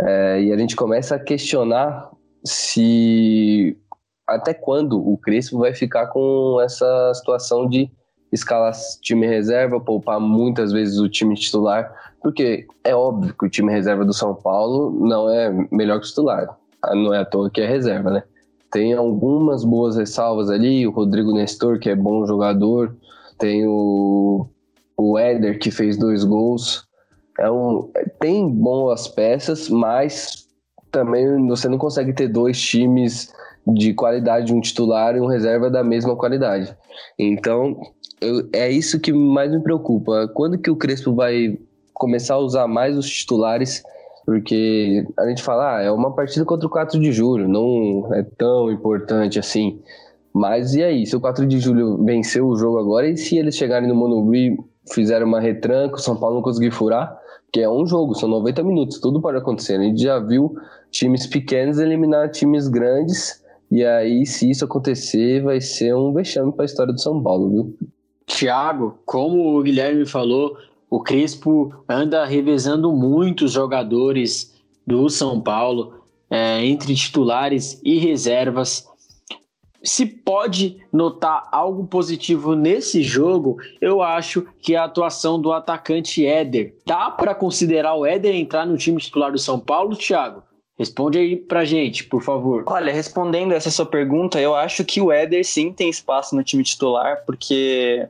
É, 0.00 0.42
e 0.42 0.52
a 0.52 0.56
gente 0.56 0.74
começa 0.74 1.14
a 1.14 1.18
questionar 1.18 2.10
se 2.44 3.76
até 4.26 4.54
quando 4.54 4.98
o 4.98 5.18
Crespo 5.18 5.58
vai 5.58 5.74
ficar 5.74 6.06
com 6.06 6.58
essa 6.60 7.12
situação 7.14 7.68
de 7.68 7.90
escalar 8.32 8.72
time 9.02 9.26
reserva, 9.26 9.78
poupar 9.78 10.18
muitas 10.18 10.72
vezes 10.72 10.98
o 10.98 11.08
time 11.08 11.34
titular, 11.34 11.92
porque 12.22 12.66
é 12.82 12.94
óbvio 12.94 13.34
que 13.38 13.44
o 13.44 13.50
time 13.50 13.70
reserva 13.70 14.06
do 14.06 14.14
São 14.14 14.34
Paulo 14.34 14.90
não 15.06 15.28
é 15.28 15.50
melhor 15.70 16.00
que 16.00 16.06
o 16.06 16.08
titular. 16.08 16.56
Não 16.94 17.12
é 17.12 17.18
à 17.18 17.24
toa 17.24 17.50
que 17.50 17.60
é 17.60 17.66
reserva, 17.66 18.10
né? 18.10 18.22
Tem 18.70 18.94
algumas 18.94 19.64
boas 19.64 19.96
ressalvas 19.96 20.48
ali, 20.48 20.86
o 20.86 20.90
Rodrigo 20.90 21.32
Nestor, 21.32 21.78
que 21.78 21.90
é 21.90 21.94
bom 21.94 22.26
jogador, 22.26 22.96
tem 23.38 23.66
o, 23.66 24.46
o 25.10 25.18
Éder, 25.18 25.58
que 25.58 25.70
fez 25.70 25.96
dois 25.96 26.24
gols, 26.24 26.86
é 27.38 27.50
um, 27.50 27.90
tem 28.20 28.48
boas 28.48 29.08
peças, 29.08 29.68
mas 29.68 30.46
também 30.90 31.46
você 31.48 31.68
não 31.68 31.78
consegue 31.78 32.12
ter 32.12 32.28
dois 32.28 32.60
times 32.60 33.32
de 33.66 33.94
qualidade, 33.94 34.52
um 34.52 34.60
titular 34.60 35.16
e 35.16 35.20
um 35.20 35.26
reserva 35.26 35.70
da 35.70 35.82
mesma 35.82 36.16
qualidade. 36.16 36.76
Então, 37.18 37.80
eu, 38.20 38.48
é 38.52 38.70
isso 38.70 39.00
que 39.00 39.12
mais 39.12 39.50
me 39.50 39.60
preocupa. 39.60 40.28
Quando 40.34 40.58
que 40.58 40.70
o 40.70 40.76
Crespo 40.76 41.14
vai 41.14 41.58
começar 41.94 42.34
a 42.34 42.38
usar 42.38 42.66
mais 42.66 42.96
os 42.96 43.08
titulares? 43.08 43.82
Porque 44.24 45.04
a 45.18 45.26
gente 45.28 45.42
fala, 45.42 45.78
ah, 45.78 45.82
é 45.82 45.90
uma 45.90 46.14
partida 46.14 46.44
contra 46.44 46.66
o 46.66 46.70
4 46.70 47.00
de 47.00 47.10
julho, 47.10 47.48
não 47.48 48.12
é 48.14 48.22
tão 48.22 48.70
importante 48.70 49.38
assim. 49.38 49.80
Mas 50.32 50.74
e 50.74 50.82
aí, 50.82 51.04
se 51.04 51.16
o 51.16 51.20
4 51.20 51.46
de 51.46 51.58
julho 51.58 52.02
venceu 52.04 52.46
o 52.46 52.56
jogo 52.56 52.78
agora, 52.78 53.08
e 53.08 53.16
se 53.16 53.36
eles 53.36 53.56
chegarem 53.56 53.88
no 53.88 53.94
Monumbi, 53.94 54.56
fizeram 54.90 55.26
uma 55.26 55.40
retranca, 55.40 55.96
o 55.96 56.00
São 56.00 56.16
Paulo 56.16 56.36
não 56.36 56.42
conseguir 56.42 56.70
furar? 56.70 57.20
que 57.52 57.60
é 57.60 57.68
um 57.68 57.86
jogo, 57.86 58.14
são 58.14 58.28
90 58.30 58.64
minutos, 58.64 58.98
tudo 58.98 59.20
pode 59.20 59.36
acontecer. 59.36 59.76
A 59.78 59.82
gente 59.82 60.02
já 60.02 60.18
viu 60.18 60.56
times 60.90 61.26
pequenos 61.26 61.78
eliminar 61.78 62.30
times 62.30 62.66
grandes, 62.66 63.42
e 63.70 63.84
aí, 63.84 64.24
se 64.24 64.50
isso 64.50 64.64
acontecer, 64.64 65.42
vai 65.42 65.60
ser 65.60 65.94
um 65.94 66.12
vexame 66.12 66.50
para 66.52 66.64
a 66.64 66.66
história 66.66 66.92
do 66.92 67.00
São 67.00 67.22
Paulo, 67.22 67.50
viu? 67.50 67.76
Thiago, 68.26 68.98
como 69.04 69.58
o 69.58 69.62
Guilherme 69.62 70.06
falou, 70.06 70.56
o 70.88 71.00
Crespo 71.00 71.74
anda 71.86 72.24
revezando 72.24 72.90
muitos 72.92 73.52
jogadores 73.52 74.54
do 74.86 75.08
São 75.10 75.40
Paulo 75.40 75.94
é, 76.30 76.64
entre 76.64 76.94
titulares 76.94 77.80
e 77.84 77.98
reservas 77.98 78.86
se 79.82 80.06
pode 80.06 80.78
notar 80.92 81.48
algo 81.50 81.86
positivo 81.86 82.54
nesse 82.54 83.02
jogo, 83.02 83.58
eu 83.80 84.02
acho 84.02 84.46
que 84.60 84.76
a 84.76 84.84
atuação 84.84 85.40
do 85.40 85.52
atacante 85.52 86.24
Éder. 86.24 86.76
Dá 86.86 87.10
para 87.10 87.34
considerar 87.34 87.94
o 87.94 88.06
Éder 88.06 88.34
entrar 88.34 88.66
no 88.66 88.76
time 88.76 89.00
titular 89.00 89.32
do 89.32 89.38
São 89.38 89.58
Paulo, 89.58 89.96
Thiago? 89.96 90.42
Responde 90.78 91.18
aí 91.18 91.36
pra 91.36 91.64
gente, 91.64 92.04
por 92.04 92.22
favor. 92.22 92.64
Olha, 92.66 92.92
respondendo 92.92 93.52
essa 93.52 93.70
sua 93.70 93.86
pergunta, 93.86 94.40
eu 94.40 94.54
acho 94.54 94.84
que 94.84 95.00
o 95.00 95.12
Éder 95.12 95.44
sim 95.44 95.72
tem 95.72 95.90
espaço 95.90 96.34
no 96.34 96.42
time 96.42 96.62
titular, 96.62 97.22
porque 97.26 98.08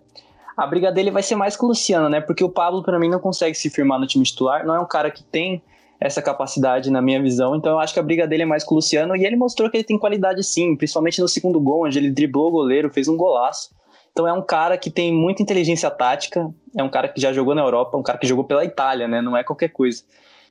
a 0.56 0.66
briga 0.66 0.92
dele 0.92 1.10
vai 1.10 1.22
ser 1.22 1.36
mais 1.36 1.56
com 1.56 1.66
o 1.66 1.70
Luciano, 1.70 2.08
né? 2.08 2.20
Porque 2.20 2.44
o 2.44 2.48
Pablo, 2.48 2.82
para 2.82 2.98
mim, 2.98 3.08
não 3.08 3.18
consegue 3.18 3.54
se 3.54 3.68
firmar 3.68 3.98
no 3.98 4.06
time 4.06 4.24
titular. 4.24 4.64
Não 4.64 4.74
é 4.74 4.80
um 4.80 4.86
cara 4.86 5.10
que 5.10 5.22
tem 5.24 5.62
essa 6.02 6.20
capacidade 6.20 6.90
na 6.90 7.00
minha 7.00 7.22
visão. 7.22 7.54
Então 7.54 7.72
eu 7.72 7.78
acho 7.78 7.94
que 7.94 8.00
a 8.00 8.02
briga 8.02 8.26
dele 8.26 8.42
é 8.42 8.46
mais 8.46 8.64
com 8.64 8.74
o 8.74 8.78
Luciano 8.78 9.16
e 9.16 9.24
ele 9.24 9.36
mostrou 9.36 9.70
que 9.70 9.76
ele 9.76 9.84
tem 9.84 9.98
qualidade 9.98 10.42
sim, 10.42 10.76
principalmente 10.76 11.20
no 11.20 11.28
segundo 11.28 11.60
gol, 11.60 11.86
onde 11.86 11.98
ele 11.98 12.10
driblou 12.10 12.48
o 12.48 12.50
goleiro, 12.50 12.92
fez 12.92 13.06
um 13.08 13.16
golaço. 13.16 13.70
Então 14.10 14.26
é 14.26 14.32
um 14.32 14.42
cara 14.42 14.76
que 14.76 14.90
tem 14.90 15.12
muita 15.12 15.42
inteligência 15.42 15.90
tática, 15.90 16.50
é 16.76 16.82
um 16.82 16.90
cara 16.90 17.08
que 17.08 17.20
já 17.20 17.32
jogou 17.32 17.54
na 17.54 17.62
Europa, 17.62 17.96
um 17.96 18.02
cara 18.02 18.18
que 18.18 18.26
jogou 18.26 18.44
pela 18.44 18.64
Itália, 18.64 19.08
né? 19.08 19.22
Não 19.22 19.36
é 19.36 19.44
qualquer 19.44 19.68
coisa. 19.68 20.02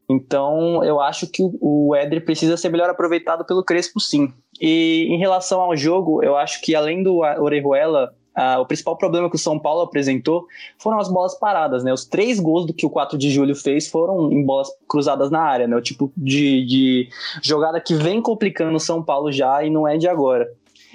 Então 0.09 0.83
eu 0.83 0.99
acho 0.99 1.27
que 1.27 1.43
o 1.61 1.95
Éder 1.95 2.23
precisa 2.23 2.57
ser 2.57 2.69
melhor 2.69 2.89
aproveitado 2.89 3.45
pelo 3.45 3.63
Crespo 3.63 3.99
sim. 3.99 4.33
E 4.59 5.07
em 5.09 5.17
relação 5.17 5.61
ao 5.61 5.75
jogo, 5.75 6.23
eu 6.23 6.35
acho 6.37 6.61
que 6.61 6.73
além 6.73 7.03
do 7.03 7.17
Orejuela 7.17 8.13
ah, 8.35 8.59
o 8.59 8.65
principal 8.65 8.97
problema 8.97 9.29
que 9.29 9.35
o 9.35 9.39
São 9.39 9.59
Paulo 9.59 9.81
apresentou 9.81 10.47
foram 10.77 10.99
as 10.99 11.09
bolas 11.09 11.35
paradas, 11.35 11.83
né? 11.83 11.93
Os 11.93 12.05
três 12.05 12.39
gols 12.39 12.65
do 12.65 12.73
que 12.73 12.85
o 12.85 12.89
4 12.89 13.17
de 13.17 13.29
julho 13.29 13.55
fez 13.55 13.87
foram 13.87 14.31
em 14.31 14.43
bolas 14.43 14.69
cruzadas 14.87 15.29
na 15.29 15.41
área, 15.41 15.67
né? 15.67 15.75
O 15.75 15.81
tipo 15.81 16.11
de, 16.15 16.65
de 16.65 17.09
jogada 17.41 17.79
que 17.81 17.93
vem 17.93 18.21
complicando 18.21 18.75
o 18.75 18.79
São 18.79 19.03
Paulo 19.03 19.31
já 19.31 19.63
e 19.63 19.69
não 19.69 19.87
é 19.87 19.97
de 19.97 20.07
agora. 20.07 20.49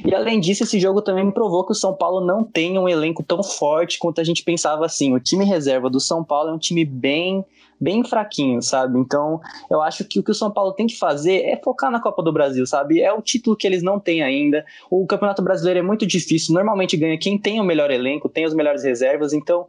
E 0.04 0.14
além 0.14 0.40
disso, 0.40 0.64
esse 0.64 0.78
jogo 0.78 1.00
também 1.02 1.24
me 1.24 1.32
provou 1.32 1.64
que 1.64 1.72
o 1.72 1.74
São 1.74 1.94
Paulo 1.94 2.24
não 2.24 2.44
tem 2.44 2.78
um 2.78 2.88
elenco 2.88 3.22
tão 3.22 3.42
forte 3.42 3.98
quanto 3.98 4.20
a 4.20 4.24
gente 4.24 4.42
pensava 4.42 4.84
assim. 4.84 5.14
O 5.14 5.20
time 5.20 5.44
reserva 5.44 5.88
do 5.88 6.00
São 6.00 6.22
Paulo 6.22 6.50
é 6.50 6.52
um 6.52 6.58
time 6.58 6.84
bem 6.84 7.44
bem 7.78 8.02
fraquinho, 8.02 8.62
sabe? 8.62 8.98
Então, 8.98 9.40
eu 9.70 9.82
acho 9.82 10.04
que 10.04 10.18
o 10.18 10.22
que 10.22 10.30
o 10.30 10.34
São 10.34 10.50
Paulo 10.50 10.72
tem 10.72 10.86
que 10.86 10.98
fazer 10.98 11.42
é 11.42 11.60
focar 11.62 11.90
na 11.90 12.00
Copa 12.00 12.22
do 12.22 12.32
Brasil, 12.32 12.66
sabe? 12.66 13.00
É 13.00 13.12
o 13.12 13.20
título 13.20 13.56
que 13.56 13.66
eles 13.66 13.82
não 13.82 14.00
têm 14.00 14.22
ainda. 14.22 14.64
O 14.90 15.06
Campeonato 15.06 15.42
Brasileiro 15.42 15.80
é 15.80 15.82
muito 15.82 16.06
difícil, 16.06 16.54
normalmente 16.54 16.96
ganha 16.96 17.18
quem 17.18 17.38
tem 17.38 17.60
o 17.60 17.64
melhor 17.64 17.90
elenco, 17.90 18.28
tem 18.28 18.44
as 18.44 18.54
melhores 18.54 18.82
reservas, 18.82 19.32
então 19.32 19.66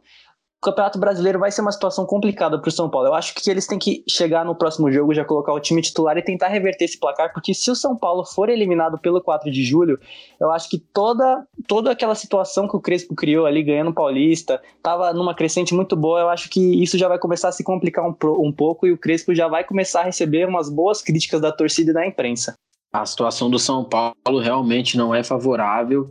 o 0.60 0.66
Campeonato 0.66 0.98
Brasileiro 0.98 1.38
vai 1.38 1.52
ser 1.52 1.60
uma 1.60 1.70
situação 1.70 2.04
complicada 2.04 2.58
para 2.58 2.68
o 2.68 2.72
São 2.72 2.90
Paulo. 2.90 3.06
Eu 3.06 3.14
acho 3.14 3.32
que 3.32 3.48
eles 3.48 3.64
têm 3.64 3.78
que 3.78 4.02
chegar 4.08 4.44
no 4.44 4.56
próximo 4.56 4.90
jogo, 4.90 5.14
já 5.14 5.24
colocar 5.24 5.52
o 5.52 5.60
time 5.60 5.80
titular 5.80 6.18
e 6.18 6.22
tentar 6.22 6.48
reverter 6.48 6.84
esse 6.84 6.98
placar, 6.98 7.32
porque 7.32 7.54
se 7.54 7.70
o 7.70 7.76
São 7.76 7.96
Paulo 7.96 8.24
for 8.24 8.48
eliminado 8.48 8.98
pelo 8.98 9.22
4 9.22 9.52
de 9.52 9.64
julho, 9.64 10.00
eu 10.40 10.50
acho 10.50 10.68
que 10.68 10.78
toda, 10.78 11.46
toda 11.68 11.92
aquela 11.92 12.16
situação 12.16 12.66
que 12.66 12.76
o 12.76 12.80
Crespo 12.80 13.14
criou 13.14 13.46
ali, 13.46 13.62
ganhando 13.62 13.90
o 13.90 13.94
Paulista, 13.94 14.60
estava 14.76 15.12
numa 15.12 15.32
crescente 15.32 15.72
muito 15.72 15.94
boa. 15.94 16.20
Eu 16.20 16.28
acho 16.28 16.50
que 16.50 16.82
isso 16.82 16.98
já 16.98 17.06
vai 17.06 17.20
começar 17.20 17.50
a 17.50 17.52
se 17.52 17.62
complicar 17.62 18.04
um, 18.04 18.16
um 18.44 18.52
pouco 18.52 18.84
e 18.84 18.92
o 18.92 18.98
Crespo 18.98 19.32
já 19.32 19.46
vai 19.46 19.62
começar 19.62 20.00
a 20.00 20.04
receber 20.04 20.48
umas 20.48 20.68
boas 20.68 21.00
críticas 21.00 21.40
da 21.40 21.52
torcida 21.52 21.92
e 21.92 21.94
da 21.94 22.04
imprensa. 22.04 22.54
A 22.92 23.06
situação 23.06 23.48
do 23.48 23.60
São 23.60 23.84
Paulo 23.84 24.40
realmente 24.40 24.96
não 24.96 25.14
é 25.14 25.22
favorável 25.22 26.10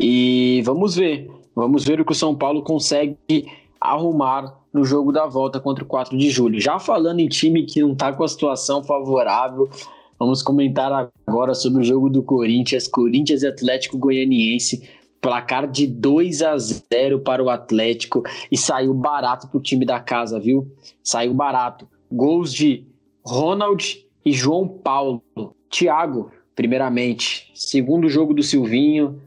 e 0.00 0.62
vamos 0.64 0.96
ver. 0.96 1.30
Vamos 1.54 1.84
ver 1.84 2.00
o 2.00 2.04
que 2.06 2.12
o 2.12 2.14
São 2.14 2.34
Paulo 2.34 2.62
consegue 2.62 3.18
arrumar 3.82 4.56
no 4.72 4.84
jogo 4.84 5.12
da 5.12 5.26
volta 5.26 5.60
contra 5.60 5.84
o 5.84 5.86
4 5.86 6.16
de 6.16 6.30
julho. 6.30 6.60
Já 6.60 6.78
falando 6.78 7.20
em 7.20 7.28
time 7.28 7.64
que 7.64 7.80
não 7.80 7.92
está 7.92 8.12
com 8.12 8.24
a 8.24 8.28
situação 8.28 8.82
favorável, 8.82 9.68
vamos 10.18 10.42
comentar 10.42 11.10
agora 11.26 11.54
sobre 11.54 11.82
o 11.82 11.84
jogo 11.84 12.08
do 12.08 12.22
Corinthians, 12.22 12.88
Corinthians 12.88 13.42
e 13.42 13.46
Atlético 13.46 13.98
Goianiense. 13.98 14.88
Placar 15.20 15.70
de 15.70 15.86
2 15.86 16.42
a 16.42 16.58
0 16.58 17.20
para 17.20 17.44
o 17.44 17.48
Atlético 17.48 18.24
e 18.50 18.56
saiu 18.56 18.92
barato 18.92 19.46
para 19.46 19.58
o 19.58 19.62
time 19.62 19.84
da 19.84 20.00
casa, 20.00 20.40
viu? 20.40 20.66
Saiu 21.02 21.32
barato. 21.32 21.86
Gols 22.10 22.52
de 22.52 22.84
Ronald 23.24 24.04
e 24.24 24.32
João 24.32 24.66
Paulo. 24.66 25.22
Thiago, 25.70 26.32
primeiramente. 26.56 27.52
Segundo 27.54 28.08
jogo 28.08 28.34
do 28.34 28.42
Silvinho. 28.42 29.20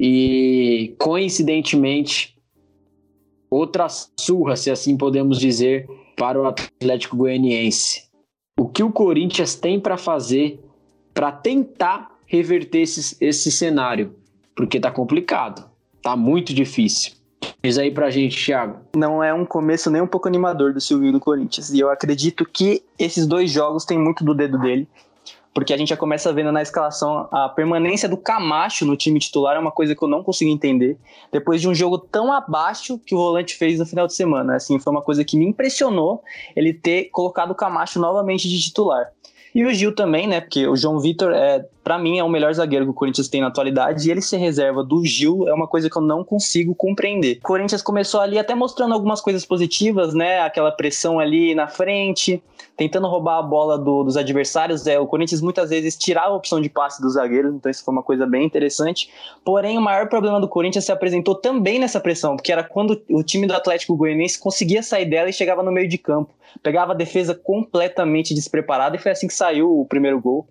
E 0.00 0.96
coincidentemente, 0.98 2.33
outra 3.54 3.86
surra, 3.88 4.56
se 4.56 4.70
assim 4.70 4.96
podemos 4.96 5.38
dizer, 5.38 5.88
para 6.16 6.40
o 6.40 6.46
Atlético 6.46 7.16
Goianiense. 7.16 8.04
O 8.58 8.68
que 8.68 8.82
o 8.82 8.90
Corinthians 8.90 9.54
tem 9.54 9.80
para 9.80 9.96
fazer 9.96 10.60
para 11.12 11.30
tentar 11.30 12.10
reverter 12.26 12.80
esse, 12.80 13.16
esse 13.20 13.50
cenário? 13.50 14.14
Porque 14.54 14.80
tá 14.80 14.90
complicado, 14.90 15.68
tá 16.02 16.16
muito 16.16 16.52
difícil. 16.52 17.12
Diz 17.62 17.78
aí 17.78 17.90
pra 17.90 18.10
gente, 18.10 18.44
Thiago. 18.44 18.80
Não 18.96 19.22
é 19.22 19.32
um 19.32 19.44
começo 19.44 19.90
nem 19.90 20.02
um 20.02 20.06
pouco 20.06 20.28
animador 20.28 20.72
do 20.72 20.80
Silvio 20.80 21.12
do 21.12 21.20
Corinthians. 21.20 21.70
E 21.70 21.80
eu 21.80 21.90
acredito 21.90 22.44
que 22.44 22.82
esses 22.98 23.26
dois 23.26 23.50
jogos 23.50 23.84
têm 23.84 23.98
muito 23.98 24.24
do 24.24 24.34
dedo 24.34 24.58
dele 24.58 24.88
porque 25.54 25.72
a 25.72 25.76
gente 25.76 25.90
já 25.90 25.96
começa 25.96 26.32
vendo 26.32 26.50
na 26.50 26.60
escalação 26.60 27.28
a 27.30 27.48
permanência 27.48 28.08
do 28.08 28.16
Camacho 28.16 28.84
no 28.84 28.96
time 28.96 29.20
titular 29.20 29.54
é 29.56 29.58
uma 29.58 29.70
coisa 29.70 29.94
que 29.94 30.02
eu 30.02 30.08
não 30.08 30.24
consigo 30.24 30.50
entender. 30.50 30.98
Depois 31.30 31.60
de 31.60 31.68
um 31.68 31.74
jogo 31.74 31.96
tão 31.96 32.32
abaixo 32.32 32.98
que 32.98 33.14
o 33.14 33.18
volante 33.18 33.54
fez 33.54 33.78
no 33.78 33.86
final 33.86 34.08
de 34.08 34.14
semana, 34.14 34.56
assim, 34.56 34.80
foi 34.80 34.92
uma 34.92 35.00
coisa 35.00 35.24
que 35.24 35.36
me 35.36 35.46
impressionou 35.46 36.22
ele 36.56 36.74
ter 36.74 37.04
colocado 37.10 37.52
o 37.52 37.54
Camacho 37.54 38.00
novamente 38.00 38.48
de 38.48 38.60
titular. 38.60 39.12
E 39.54 39.64
o 39.64 39.72
Gil 39.72 39.94
também, 39.94 40.26
né? 40.26 40.40
Porque 40.40 40.66
o 40.66 40.74
João 40.74 40.98
Vitor, 40.98 41.32
é, 41.32 41.64
para 41.84 41.98
mim, 41.98 42.18
é 42.18 42.24
o 42.24 42.28
melhor 42.28 42.52
zagueiro 42.54 42.86
que 42.86 42.90
o 42.90 42.94
Corinthians 42.94 43.28
tem 43.28 43.42
na 43.42 43.48
atualidade. 43.48 44.08
E 44.08 44.10
ele 44.10 44.22
ser 44.22 44.38
reserva 44.38 44.82
do 44.82 45.04
Gil 45.04 45.46
é 45.46 45.52
uma 45.52 45.68
coisa 45.68 45.90
que 45.90 45.96
eu 45.96 46.02
não 46.02 46.24
consigo 46.24 46.74
compreender. 46.74 47.38
O 47.44 47.46
Corinthians 47.46 47.82
começou 47.82 48.20
ali 48.20 48.38
até 48.38 48.54
mostrando 48.54 48.94
algumas 48.94 49.20
coisas 49.20 49.44
positivas, 49.44 50.14
né? 50.14 50.40
Aquela 50.40 50.72
pressão 50.72 51.20
ali 51.20 51.54
na 51.54 51.68
frente, 51.68 52.42
tentando 52.74 53.06
roubar 53.06 53.38
a 53.38 53.42
bola 53.42 53.78
do, 53.78 54.02
dos 54.02 54.16
adversários. 54.16 54.86
É, 54.86 54.98
o 54.98 55.06
Corinthians 55.06 55.42
muitas 55.42 55.68
vezes 55.68 55.94
tirava 55.96 56.28
a 56.28 56.36
opção 56.36 56.58
de 56.60 56.70
passe 56.70 57.02
dos 57.02 57.12
zagueiros, 57.12 57.54
então 57.54 57.70
isso 57.70 57.84
foi 57.84 57.92
uma 57.92 58.02
coisa 58.02 58.26
bem 58.26 58.46
interessante. 58.46 59.10
Porém, 59.44 59.76
o 59.76 59.82
maior 59.82 60.08
problema 60.08 60.40
do 60.40 60.48
Corinthians 60.48 60.86
se 60.86 60.92
apresentou 60.92 61.34
também 61.34 61.78
nessa 61.78 62.00
pressão, 62.00 62.34
porque 62.34 62.50
era 62.50 62.64
quando 62.64 63.02
o 63.10 63.22
time 63.22 63.46
do 63.46 63.54
Atlético 63.54 63.94
Goianiense 63.94 64.38
conseguia 64.38 64.82
sair 64.82 65.04
dela 65.04 65.28
e 65.28 65.32
chegava 65.32 65.62
no 65.62 65.70
meio 65.70 65.88
de 65.88 65.98
campo 65.98 66.34
pegava 66.62 66.92
a 66.92 66.94
defesa 66.94 67.34
completamente 67.34 68.34
despreparada 68.34 68.96
e 68.96 68.98
foi 68.98 69.12
assim 69.12 69.26
que 69.26 69.34
saiu 69.34 69.80
o 69.80 69.86
primeiro 69.86 70.20
gol. 70.20 70.46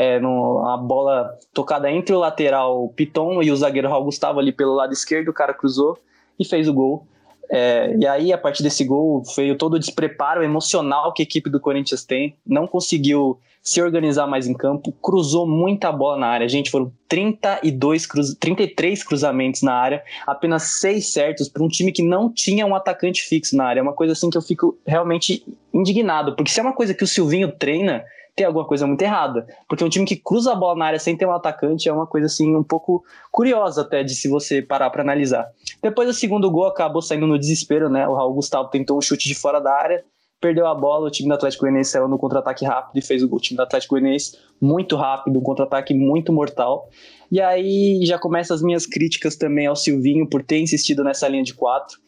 É, 0.00 0.20
no, 0.20 0.64
a 0.68 0.76
bola 0.76 1.36
tocada 1.52 1.90
entre 1.90 2.14
o 2.14 2.20
lateral 2.20 2.88
Piton 2.94 3.42
e 3.42 3.50
o 3.50 3.56
zagueiro 3.56 3.88
Raul 3.88 4.04
Gustavo 4.04 4.38
ali 4.38 4.52
pelo 4.52 4.72
lado 4.72 4.92
esquerdo, 4.92 5.30
o 5.30 5.32
cara 5.32 5.52
cruzou 5.52 5.98
e 6.38 6.44
fez 6.44 6.68
o 6.68 6.72
gol. 6.72 7.04
É, 7.50 7.96
e 7.98 8.06
aí, 8.06 8.32
a 8.32 8.38
partir 8.38 8.62
desse 8.62 8.84
gol, 8.84 9.24
veio 9.34 9.58
todo 9.58 9.74
o 9.74 9.78
despreparo 9.78 10.44
emocional 10.44 11.12
que 11.12 11.20
a 11.20 11.24
equipe 11.24 11.50
do 11.50 11.58
Corinthians 11.58 12.04
tem. 12.04 12.36
Não 12.46 12.64
conseguiu 12.64 13.40
se 13.60 13.82
organizar 13.82 14.28
mais 14.28 14.46
em 14.46 14.54
campo, 14.54 14.92
cruzou 15.02 15.48
muita 15.48 15.90
bola 15.90 16.16
na 16.16 16.28
área. 16.28 16.48
Gente, 16.48 16.70
foram 16.70 16.92
32 17.08 18.06
cruz, 18.06 18.36
33 18.38 19.02
cruzamentos 19.02 19.62
na 19.62 19.74
área, 19.74 20.02
apenas 20.24 20.80
6 20.80 21.12
certos 21.12 21.48
para 21.48 21.64
um 21.64 21.68
time 21.68 21.90
que 21.90 22.02
não 22.02 22.32
tinha 22.32 22.64
um 22.64 22.74
atacante 22.74 23.22
fixo 23.22 23.56
na 23.56 23.64
área. 23.64 23.80
É 23.80 23.82
uma 23.82 23.92
coisa 23.92 24.12
assim 24.12 24.30
que 24.30 24.38
eu 24.38 24.42
fico 24.42 24.78
realmente 24.86 25.44
indignado, 25.74 26.36
porque 26.36 26.52
se 26.52 26.60
é 26.60 26.62
uma 26.62 26.72
coisa 26.72 26.94
que 26.94 27.02
o 27.02 27.06
Silvinho 27.06 27.50
treina, 27.50 28.04
tem 28.38 28.46
alguma 28.46 28.64
coisa 28.64 28.86
muito 28.86 29.02
errada. 29.02 29.48
Porque 29.68 29.82
um 29.82 29.88
time 29.88 30.06
que 30.06 30.14
cruza 30.14 30.52
a 30.52 30.54
bola 30.54 30.78
na 30.78 30.84
área 30.86 30.98
sem 31.00 31.16
ter 31.16 31.26
um 31.26 31.32
atacante 31.32 31.88
é 31.88 31.92
uma 31.92 32.06
coisa 32.06 32.28
assim 32.28 32.54
um 32.54 32.62
pouco 32.62 33.04
curiosa 33.32 33.82
até 33.82 34.04
de 34.04 34.14
se 34.14 34.28
você 34.28 34.62
parar 34.62 34.90
para 34.90 35.02
analisar. 35.02 35.44
Depois 35.82 36.08
o 36.08 36.14
segundo 36.14 36.48
gol 36.48 36.66
acabou 36.66 37.02
saindo 37.02 37.26
no 37.26 37.36
desespero, 37.36 37.90
né? 37.90 38.06
O 38.06 38.14
Raul 38.14 38.34
Gustavo 38.34 38.68
tentou 38.68 38.96
um 38.96 39.00
chute 39.00 39.26
de 39.26 39.34
fora 39.34 39.60
da 39.60 39.72
área, 39.72 40.04
perdeu 40.40 40.68
a 40.68 40.74
bola, 40.74 41.08
o 41.08 41.10
time 41.10 41.28
do 41.28 41.34
Atlético 41.34 41.62
Goianiense 41.62 41.90
saiu 41.90 42.06
no 42.06 42.16
contra-ataque 42.16 42.64
rápido 42.64 42.96
e 42.96 43.02
fez 43.02 43.24
o 43.24 43.28
gol. 43.28 43.38
O 43.38 43.42
time 43.42 43.56
do 43.56 43.62
Atlético 43.64 43.96
Goianiense 43.96 44.38
muito 44.60 44.94
rápido, 44.94 45.36
um 45.36 45.42
contra-ataque 45.42 45.92
muito 45.92 46.32
mortal. 46.32 46.88
E 47.32 47.40
aí 47.40 48.00
já 48.04 48.20
começam 48.20 48.54
as 48.54 48.62
minhas 48.62 48.86
críticas 48.86 49.34
também 49.34 49.66
ao 49.66 49.74
Silvinho 49.74 50.28
por 50.28 50.44
ter 50.44 50.60
insistido 50.60 51.02
nessa 51.02 51.26
linha 51.26 51.42
de 51.42 51.54
quatro. 51.54 51.98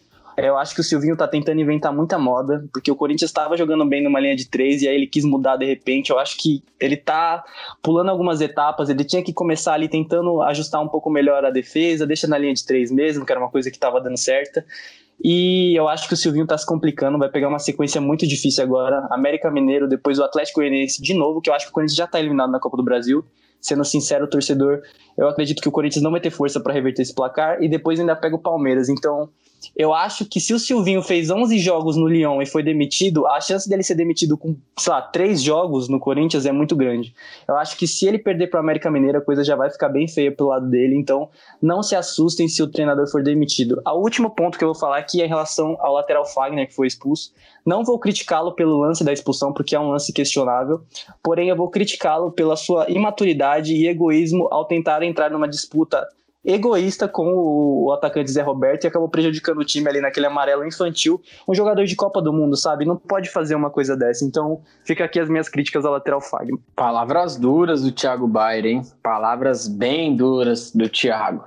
Eu 0.43 0.57
acho 0.57 0.75
que 0.75 0.81
o 0.81 0.85
Silvinho 0.85 1.17
tá 1.17 1.29
tentando 1.29 1.61
inventar 1.61 1.93
muita 1.93 2.19
moda, 2.19 2.65
porque 2.73 2.91
o 2.91 2.97
Corinthians 2.97 3.31
estava 3.31 3.57
jogando 3.59 3.85
bem 3.85 4.03
numa 4.03 4.19
linha 4.19 4.35
de 4.35 4.49
três 4.49 4.81
e 4.81 4.89
aí 4.89 4.95
ele 4.95 5.07
quis 5.07 5.25
mudar 5.25 5.57
de 5.57 5.67
repente. 5.67 6.11
Eu 6.11 6.19
acho 6.19 6.39
que 6.39 6.63
ele 6.81 6.97
tá 6.97 7.45
pulando 7.83 8.09
algumas 8.09 8.41
etapas, 8.41 8.89
ele 8.89 9.05
tinha 9.05 9.23
que 9.23 9.35
começar 9.35 9.75
ali 9.75 9.87
tentando 9.89 10.41
ajustar 10.43 10.83
um 10.83 10.89
pouco 10.89 11.11
melhor 11.11 11.45
a 11.45 11.51
defesa, 11.51 12.07
deixa 12.07 12.27
na 12.27 12.39
linha 12.39 12.55
de 12.55 12.65
três 12.65 12.91
mesmo, 12.91 13.27
que 13.27 13.33
era 13.33 13.41
uma 13.41 13.51
coisa 13.51 13.71
que 13.71 13.77
estava 13.77 14.01
dando 14.01 14.17
certa. 14.17 14.65
E 15.23 15.79
eu 15.79 15.87
acho 15.87 16.09
que 16.09 16.15
o 16.15 16.17
Silvinho 16.17 16.47
tá 16.47 16.57
se 16.57 16.65
complicando, 16.65 17.19
vai 17.19 17.29
pegar 17.29 17.49
uma 17.49 17.59
sequência 17.59 18.01
muito 18.01 18.27
difícil 18.27 18.65
agora. 18.65 19.07
América 19.11 19.51
Mineiro, 19.51 19.87
depois 19.87 20.19
o 20.19 20.25
Atlético 20.25 20.61
Goianiense 20.61 21.03
de 21.03 21.13
novo, 21.13 21.43
que 21.43 21.51
eu 21.51 21.55
acho 21.55 21.67
que 21.67 21.71
o 21.71 21.75
Corinthians 21.75 21.97
já 21.97 22.07
tá 22.07 22.19
eliminado 22.19 22.51
na 22.51 22.59
Copa 22.59 22.79
do 22.79 22.83
Brasil. 22.83 23.23
Sendo 23.61 23.85
sincero, 23.85 24.27
torcedor, 24.27 24.81
eu 25.19 25.29
acredito 25.29 25.61
que 25.61 25.69
o 25.69 25.73
Corinthians 25.73 26.03
não 26.03 26.11
vai 26.11 26.21
ter 26.21 26.31
força 26.31 26.59
para 26.59 26.73
reverter 26.73 27.03
esse 27.03 27.15
placar 27.15 27.63
e 27.63 27.69
depois 27.69 28.01
ainda 28.01 28.17
pega 28.17 28.35
o 28.35 28.39
Palmeiras. 28.39 28.89
Então, 28.89 29.29
eu 29.77 29.93
acho 29.93 30.25
que 30.25 30.41
se 30.41 30.55
o 30.55 30.59
Silvinho 30.59 31.03
fez 31.03 31.31
11 31.31 31.59
jogos 31.59 31.97
no 31.97 32.07
Lyon 32.07 32.41
e 32.41 32.47
foi 32.47 32.63
demitido, 32.63 33.27
a 33.27 33.41
chance 33.41 33.69
dele 33.69 33.83
ser 33.83 33.95
demitido 33.95 34.37
com, 34.37 34.57
sei 34.79 34.93
lá, 34.93 35.03
3 35.03 35.43
jogos 35.43 35.89
no 35.89 35.99
Corinthians 35.99 36.47
é 36.47 36.53
muito 36.53 36.75
grande. 36.77 37.15
Eu 37.47 37.57
acho 37.57 37.77
que 37.77 37.87
se 37.87 38.07
ele 38.07 38.19
perder 38.19 38.49
para 38.49 38.59
o 38.59 38.63
América 38.63 38.91
Mineira, 38.91 39.19
a 39.19 39.23
coisa 39.23 39.45
já 39.45 39.57
vai 39.57 39.71
ficar 39.71 39.89
bem 39.89 40.09
feia 40.09 40.33
pelo 40.33 40.51
lado 40.51 40.69
dele, 40.69 40.97
então 40.97 41.29
não 41.61 41.83
se 41.83 41.95
assustem 41.95 42.49
se 42.49 42.63
o 42.63 42.69
treinador 42.69 43.11
for 43.11 43.23
demitido. 43.23 43.81
O 43.87 43.99
último 43.99 44.31
ponto 44.31 44.59
que 44.59 44.65
eu 44.65 44.69
vou 44.69 44.79
falar 44.79 44.99
aqui 44.99 45.21
é 45.21 45.27
em 45.27 45.29
relação 45.29 45.77
ao 45.81 45.95
lateral 45.95 46.25
Fagner, 46.25 46.67
que 46.67 46.75
foi 46.75 46.87
expulso. 46.87 47.33
Não 47.65 47.85
vou 47.85 47.99
criticá-lo 47.99 48.53
pelo 48.53 48.79
lance 48.79 49.05
da 49.05 49.13
expulsão, 49.13 49.53
porque 49.53 49.77
é 49.77 49.81
um 49.81 49.91
lance 49.91 50.13
questionável, 50.13 50.83
porém 51.23 51.49
eu 51.49 51.57
vou 51.57 51.69
criticá-lo 51.69 52.33
pela 52.33 52.57
sua 52.57 52.91
imaturidade 52.91 53.75
e 53.75 53.87
egoísmo 53.87 54.49
ao 54.51 54.65
tentar 54.65 55.03
entrar 55.03 55.31
numa 55.31 55.49
disputa 55.49 56.07
egoísta 56.45 57.07
com 57.07 57.33
o, 57.35 57.93
atacante 57.93 58.31
Zé 58.31 58.43
Roberto 58.43 58.85
e 58.85 58.87
acabou 58.87 59.09
prejudicando 59.09 59.59
o 59.59 59.65
time 59.65 59.89
ali 59.89 60.01
naquele 60.01 60.27
amarelo 60.27 60.67
infantil. 60.67 61.21
Um 61.49 61.55
jogador 61.55 61.85
de 61.85 61.95
Copa 61.95 62.23
do 62.23 62.33
Mundo, 62.33 62.57
sabe? 62.57 62.85
Não 62.85 62.97
pode 62.97 63.29
fazer 63.29 63.55
uma 63.55 63.71
coisa 63.71 63.97
dessa. 63.97 64.25
Então, 64.25 64.63
fica 64.85 65.05
aqui 65.05 65.21
as 65.21 65.29
minhas 65.29 65.49
críticas 65.49 65.85
ao 65.85 65.93
lateral 65.93 66.21
Fagner. 66.21 66.59
Palavras 66.75 67.37
duras 67.37 67.83
do 67.83 67.93
Thiago 67.93 68.27
Bayer, 68.27 68.67
hein? 68.67 68.83
Palavras 69.03 69.69
bem 69.69 70.17
duras 70.17 70.73
do 70.73 70.89
Thiago. 70.89 71.45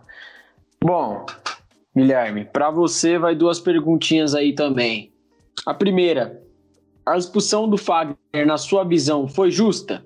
Bom, 0.83 1.25
Guilherme, 1.95 2.45
para 2.45 2.69
você 2.69 3.17
vai 3.17 3.35
duas 3.35 3.59
perguntinhas 3.59 4.35
aí 4.35 4.53
também. 4.53 5.13
A 5.65 5.73
primeira, 5.73 6.41
a 7.05 7.17
expulsão 7.17 7.69
do 7.69 7.77
Fagner, 7.77 8.17
na 8.45 8.57
sua 8.57 8.83
visão, 8.83 9.27
foi 9.27 9.49
justa? 9.49 10.03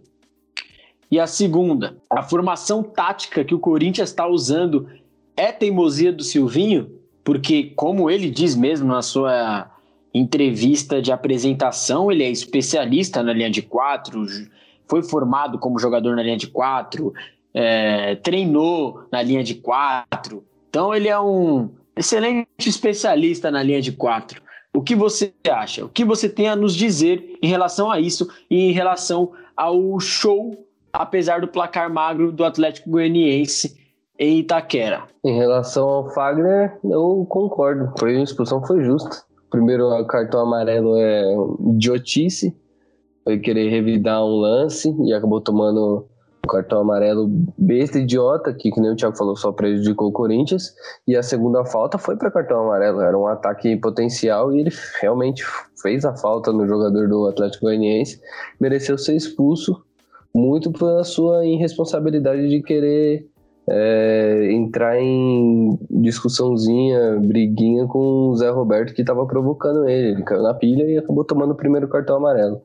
E 1.09 1.19
a 1.19 1.27
segunda, 1.27 1.97
a 2.09 2.21
formação 2.21 2.83
tática 2.83 3.43
que 3.43 3.55
o 3.55 3.59
Corinthians 3.59 4.09
está 4.09 4.27
usando 4.27 4.89
é 5.35 5.51
teimosia 5.51 6.11
do 6.11 6.23
Silvinho? 6.23 6.91
Porque, 7.23 7.71
como 7.75 8.09
ele 8.09 8.29
diz 8.29 8.55
mesmo 8.55 8.87
na 8.87 9.01
sua 9.01 9.71
entrevista 10.13 11.01
de 11.01 11.11
apresentação, 11.11 12.11
ele 12.11 12.23
é 12.23 12.29
especialista 12.29 13.21
na 13.21 13.33
linha 13.33 13.49
de 13.49 13.61
quatro, 13.61 14.25
foi 14.87 15.03
formado 15.03 15.59
como 15.59 15.79
jogador 15.79 16.15
na 16.15 16.23
linha 16.23 16.37
de 16.37 16.47
quatro, 16.47 17.13
é, 17.53 18.15
treinou 18.15 19.03
na 19.11 19.21
linha 19.21 19.43
de 19.43 19.55
quatro. 19.55 20.43
Então, 20.69 20.93
ele 20.93 21.07
é 21.07 21.19
um 21.19 21.69
excelente 21.95 22.47
especialista 22.59 23.51
na 23.51 23.61
linha 23.63 23.81
de 23.81 23.91
quatro. 23.91 24.41
O 24.73 24.81
que 24.81 24.95
você 24.95 25.33
acha? 25.49 25.85
O 25.85 25.89
que 25.89 26.05
você 26.05 26.29
tem 26.29 26.47
a 26.47 26.55
nos 26.55 26.75
dizer 26.75 27.37
em 27.41 27.47
relação 27.47 27.89
a 27.89 27.99
isso 27.99 28.29
e 28.49 28.69
em 28.69 28.71
relação 28.71 29.31
ao 29.55 29.99
show 29.99 30.66
apesar 30.97 31.41
do 31.41 31.47
placar 31.47 31.91
magro 31.91 32.31
do 32.31 32.43
Atlético 32.43 32.89
Goianiense 32.89 33.77
em 34.19 34.39
Itaquera. 34.39 35.03
Em 35.23 35.35
relação 35.35 35.87
ao 35.87 36.09
Fagner, 36.09 36.77
eu 36.83 37.25
concordo. 37.29 37.93
Foi, 37.99 38.17
a 38.17 38.23
expulsão 38.23 38.65
foi 38.65 38.83
justa. 38.83 39.23
Primeiro, 39.51 39.85
o 39.87 40.07
cartão 40.07 40.41
amarelo 40.41 40.97
é 40.97 41.23
idiotice. 41.75 42.55
Foi 43.23 43.37
querer 43.37 43.69
revidar 43.69 44.23
um 44.23 44.37
lance 44.37 44.95
e 45.05 45.13
acabou 45.13 45.39
tomando 45.39 46.07
o 46.43 46.47
cartão 46.47 46.79
amarelo 46.79 47.27
besta 47.57 47.99
idiota, 47.99 48.53
que, 48.53 48.71
que 48.71 48.79
nem 48.79 48.91
o 48.91 48.95
Thiago 48.95 49.17
falou, 49.17 49.35
só 49.35 49.51
prejudicou 49.51 50.07
o 50.07 50.13
Corinthians. 50.13 50.73
E 51.07 51.15
a 51.15 51.21
segunda 51.21 51.63
falta 51.65 51.97
foi 51.97 52.15
para 52.15 52.31
cartão 52.31 52.61
amarelo. 52.61 53.01
Era 53.01 53.17
um 53.17 53.27
ataque 53.27 53.75
potencial 53.77 54.51
e 54.51 54.61
ele 54.61 54.71
realmente 54.99 55.43
fez 55.81 56.05
a 56.05 56.15
falta 56.15 56.51
no 56.51 56.67
jogador 56.67 57.07
do 57.07 57.27
Atlético 57.27 57.65
Goianiense. 57.65 58.19
Mereceu 58.59 58.97
ser 58.97 59.15
expulso 59.15 59.85
muito 60.33 60.71
pela 60.71 61.03
sua 61.03 61.45
irresponsabilidade 61.45 62.47
de 62.49 62.61
querer 62.61 63.27
é, 63.69 64.51
entrar 64.51 64.99
em 64.99 65.77
discussãozinha, 65.89 67.19
briguinha 67.19 67.85
com 67.87 68.29
o 68.29 68.35
Zé 68.35 68.49
Roberto 68.49 68.93
que 68.93 69.01
estava 69.01 69.25
provocando 69.25 69.87
ele. 69.87 70.09
Ele 70.09 70.23
caiu 70.23 70.43
na 70.43 70.53
pilha 70.53 70.83
e 70.83 70.97
acabou 70.97 71.25
tomando 71.25 71.51
o 71.51 71.57
primeiro 71.57 71.87
cartão 71.87 72.17
amarelo. 72.17 72.61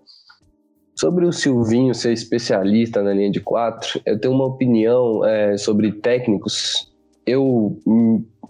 Sobre 0.94 1.24
o 1.24 1.32
Silvinho 1.32 1.94
ser 1.94 2.12
especialista 2.12 3.02
na 3.02 3.12
linha 3.12 3.30
de 3.30 3.40
quatro, 3.40 4.00
eu 4.04 4.20
tenho 4.20 4.34
uma 4.34 4.46
opinião 4.46 5.24
é, 5.24 5.56
sobre 5.56 5.90
técnicos 5.92 6.92
eu 7.26 7.78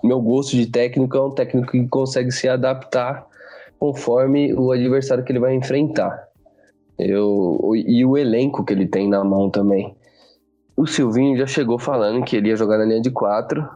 meu 0.02 0.20
gosto 0.20 0.56
de 0.56 0.66
técnico 0.66 1.16
é 1.16 1.22
um 1.22 1.30
técnico 1.30 1.70
que 1.70 1.86
consegue 1.88 2.32
se 2.32 2.48
adaptar 2.48 3.26
conforme 3.78 4.52
o 4.54 4.72
adversário 4.72 5.24
que 5.24 5.30
ele 5.30 5.38
vai 5.38 5.54
enfrentar. 5.54 6.28
Eu, 7.08 7.72
e 7.74 8.04
o 8.04 8.16
elenco 8.16 8.64
que 8.64 8.72
ele 8.72 8.86
tem 8.86 9.08
na 9.08 9.24
mão 9.24 9.50
também. 9.50 9.94
O 10.76 10.86
Silvinho 10.86 11.36
já 11.36 11.46
chegou 11.46 11.78
falando 11.78 12.24
que 12.24 12.36
ele 12.36 12.48
ia 12.48 12.56
jogar 12.56 12.78
na 12.78 12.84
linha 12.84 13.00
de 13.00 13.10
quatro, 13.10 13.68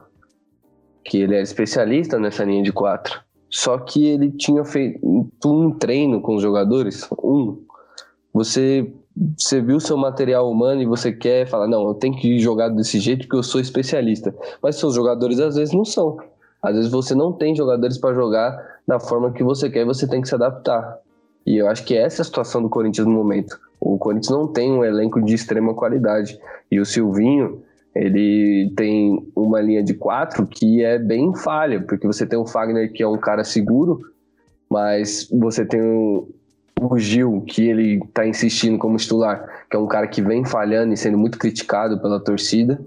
que 1.05 1.19
ele 1.19 1.35
era 1.35 1.43
especialista 1.43 2.19
nessa 2.19 2.45
linha 2.45 2.63
de 2.63 2.73
quatro. 2.73 3.21
Só 3.49 3.79
que 3.79 4.07
ele 4.07 4.31
tinha 4.33 4.65
feito 4.65 5.01
um 5.45 5.71
treino 5.71 6.21
com 6.21 6.35
os 6.35 6.43
jogadores, 6.43 7.09
um. 7.23 7.63
Você, 8.33 8.93
você 9.39 9.61
viu 9.61 9.79
seu 9.79 9.97
material 9.97 10.51
humano 10.51 10.83
e 10.83 10.87
você 10.87 11.13
quer 11.13 11.47
falar, 11.47 11.69
não, 11.69 11.87
eu 11.87 11.95
tenho 11.95 12.17
que 12.17 12.39
jogar 12.39 12.69
desse 12.69 12.99
jeito 12.99 13.23
porque 13.23 13.37
eu 13.37 13.43
sou 13.43 13.61
especialista. 13.61 14.35
Mas 14.63 14.77
seus 14.77 14.95
jogadores 14.95 15.39
às 15.39 15.57
vezes 15.57 15.73
não 15.73 15.85
são. 15.85 16.19
Às 16.63 16.75
vezes 16.75 16.91
você 16.91 17.15
não 17.15 17.33
tem 17.33 17.55
jogadores 17.55 17.99
para 17.99 18.15
jogar 18.15 18.81
da 18.87 18.99
forma 18.99 19.33
que 19.33 19.43
você 19.43 19.71
quer 19.71 19.83
e 19.83 19.85
você 19.87 20.09
tem 20.09 20.21
que 20.21 20.29
se 20.29 20.35
adaptar. 20.35 20.99
E 21.47 21.57
eu 21.57 21.69
acho 21.69 21.85
que 21.85 21.97
essa 21.97 22.21
é 22.21 22.23
a 22.23 22.25
situação 22.25 22.61
do 22.61 22.69
Corinthians 22.69 23.07
no 23.07 23.13
momento. 23.13 23.59
O 23.81 23.97
Corinthians 23.99 24.31
não 24.31 24.49
tem 24.49 24.73
um 24.73 24.85
elenco 24.85 25.23
de 25.23 25.35
extrema 25.35 25.75
qualidade. 25.75 26.39
E 26.71 26.81
o 26.81 26.85
Silvinho, 26.85 27.63
ele 27.95 28.73
tem 28.77 29.25
uma 29.35 29.61
linha 29.61 29.83
de 29.83 29.95
quatro 29.95 30.45
que 30.47 30.83
é 30.83 30.99
bem 30.99 31.35
falha, 31.37 31.81
porque 31.81 32.07
você 32.07 32.27
tem 32.27 32.39
o 32.39 32.47
Fagner, 32.47 32.93
que 32.93 33.03
é 33.03 33.09
um 33.09 33.17
cara 33.17 33.45
seguro, 33.45 34.01
mas 34.69 35.29
você 35.31 35.65
tem 35.65 35.81
o, 35.81 36.29
o 36.81 36.99
Gil, 36.99 37.43
que 37.47 37.69
ele 37.69 38.03
está 38.05 38.27
insistindo 38.27 38.77
como 38.77 38.97
titular, 38.97 39.67
que 39.71 39.77
é 39.77 39.79
um 39.79 39.87
cara 39.87 40.09
que 40.09 40.21
vem 40.21 40.45
falhando 40.45 40.93
e 40.93 40.97
sendo 40.97 41.17
muito 41.17 41.39
criticado 41.39 42.01
pela 42.01 42.19
torcida. 42.19 42.81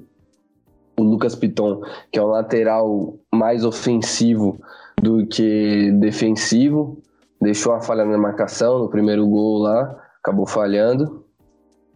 O 0.98 1.04
Lucas 1.04 1.34
Piton, 1.34 1.82
que 2.12 2.20
é 2.20 2.22
um 2.22 2.28
lateral 2.28 3.18
mais 3.34 3.64
ofensivo 3.64 4.60
do 5.02 5.26
que 5.26 5.92
defensivo, 5.94 7.02
deixou 7.42 7.74
a 7.74 7.82
falha 7.82 8.06
na 8.06 8.18
marcação 8.18 8.80
no 8.80 8.90
primeiro 8.90 9.26
gol 9.28 9.60
lá, 9.60 9.96
acabou 10.22 10.46
falhando. 10.46 11.24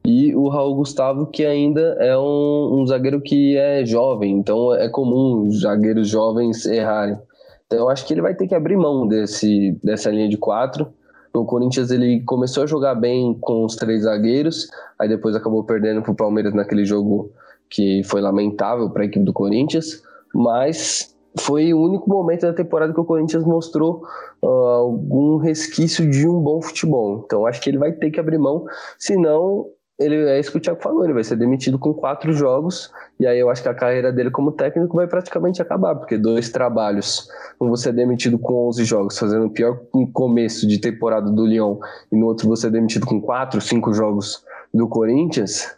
E 0.05 0.35
o 0.35 0.49
Raul 0.49 0.75
Gustavo, 0.75 1.27
que 1.27 1.45
ainda 1.45 1.95
é 1.99 2.17
um, 2.17 2.81
um 2.81 2.85
zagueiro 2.85 3.21
que 3.21 3.55
é 3.57 3.85
jovem, 3.85 4.33
então 4.37 4.73
é 4.73 4.89
comum 4.89 5.47
os 5.47 5.61
zagueiros 5.61 6.09
jovens 6.09 6.65
errarem. 6.65 7.17
Então 7.65 7.79
eu 7.79 7.89
acho 7.89 8.05
que 8.05 8.13
ele 8.13 8.21
vai 8.21 8.35
ter 8.35 8.47
que 8.47 8.55
abrir 8.55 8.75
mão 8.75 9.07
desse, 9.07 9.79
dessa 9.83 10.11
linha 10.11 10.27
de 10.27 10.37
quatro. 10.37 10.93
O 11.33 11.45
Corinthians 11.45 11.89
ele 11.89 12.21
começou 12.21 12.63
a 12.63 12.67
jogar 12.67 12.95
bem 12.95 13.33
com 13.39 13.65
os 13.65 13.75
três 13.75 14.03
zagueiros, 14.03 14.67
aí 14.99 15.07
depois 15.07 15.35
acabou 15.35 15.63
perdendo 15.63 16.01
para 16.01 16.11
o 16.11 16.15
Palmeiras 16.15 16.53
naquele 16.53 16.85
jogo 16.85 17.31
que 17.69 18.03
foi 18.03 18.21
lamentável 18.21 18.89
para 18.89 19.03
a 19.03 19.05
equipe 19.05 19.25
do 19.25 19.33
Corinthians, 19.33 20.03
mas 20.33 21.12
foi 21.39 21.73
o 21.73 21.81
único 21.81 22.09
momento 22.09 22.41
da 22.41 22.53
temporada 22.53 22.93
que 22.93 22.99
o 22.99 23.05
Corinthians 23.05 23.43
mostrou 23.43 24.03
uh, 24.41 24.47
algum 24.47 25.37
resquício 25.37 26.09
de 26.09 26.27
um 26.27 26.39
bom 26.39 26.61
futebol. 26.61 27.23
Então 27.25 27.45
acho 27.45 27.61
que 27.61 27.69
ele 27.69 27.77
vai 27.77 27.91
ter 27.91 28.11
que 28.11 28.19
abrir 28.19 28.37
mão, 28.37 28.65
senão 28.97 29.67
ele 29.99 30.15
é 30.27 30.39
isso 30.39 30.51
que 30.51 30.57
o 30.57 30.61
Thiago 30.61 30.81
falou, 30.81 31.03
ele 31.03 31.13
vai 31.13 31.23
ser 31.23 31.35
demitido 31.35 31.77
com 31.77 31.93
quatro 31.93 32.33
jogos, 32.33 32.91
e 33.19 33.27
aí 33.27 33.39
eu 33.39 33.49
acho 33.49 33.61
que 33.61 33.69
a 33.69 33.75
carreira 33.75 34.11
dele 34.11 34.31
como 34.31 34.51
técnico 34.51 34.95
vai 34.95 35.07
praticamente 35.07 35.61
acabar, 35.61 35.95
porque 35.95 36.17
dois 36.17 36.49
trabalhos, 36.49 37.27
um 37.61 37.69
você 37.69 37.89
é 37.89 37.93
demitido 37.93 38.39
com 38.39 38.67
11 38.69 38.83
jogos, 38.85 39.19
fazendo 39.19 39.45
o 39.45 39.49
pior 39.51 39.79
começo 40.11 40.67
de 40.67 40.79
temporada 40.79 41.29
do 41.29 41.45
Lyon, 41.45 41.77
e 42.11 42.17
no 42.17 42.25
outro 42.25 42.47
você 42.49 42.67
é 42.67 42.71
demitido 42.71 43.05
com 43.05 43.21
quatro, 43.21 43.61
cinco 43.61 43.93
jogos 43.93 44.43
do 44.73 44.87
Corinthians, 44.87 45.75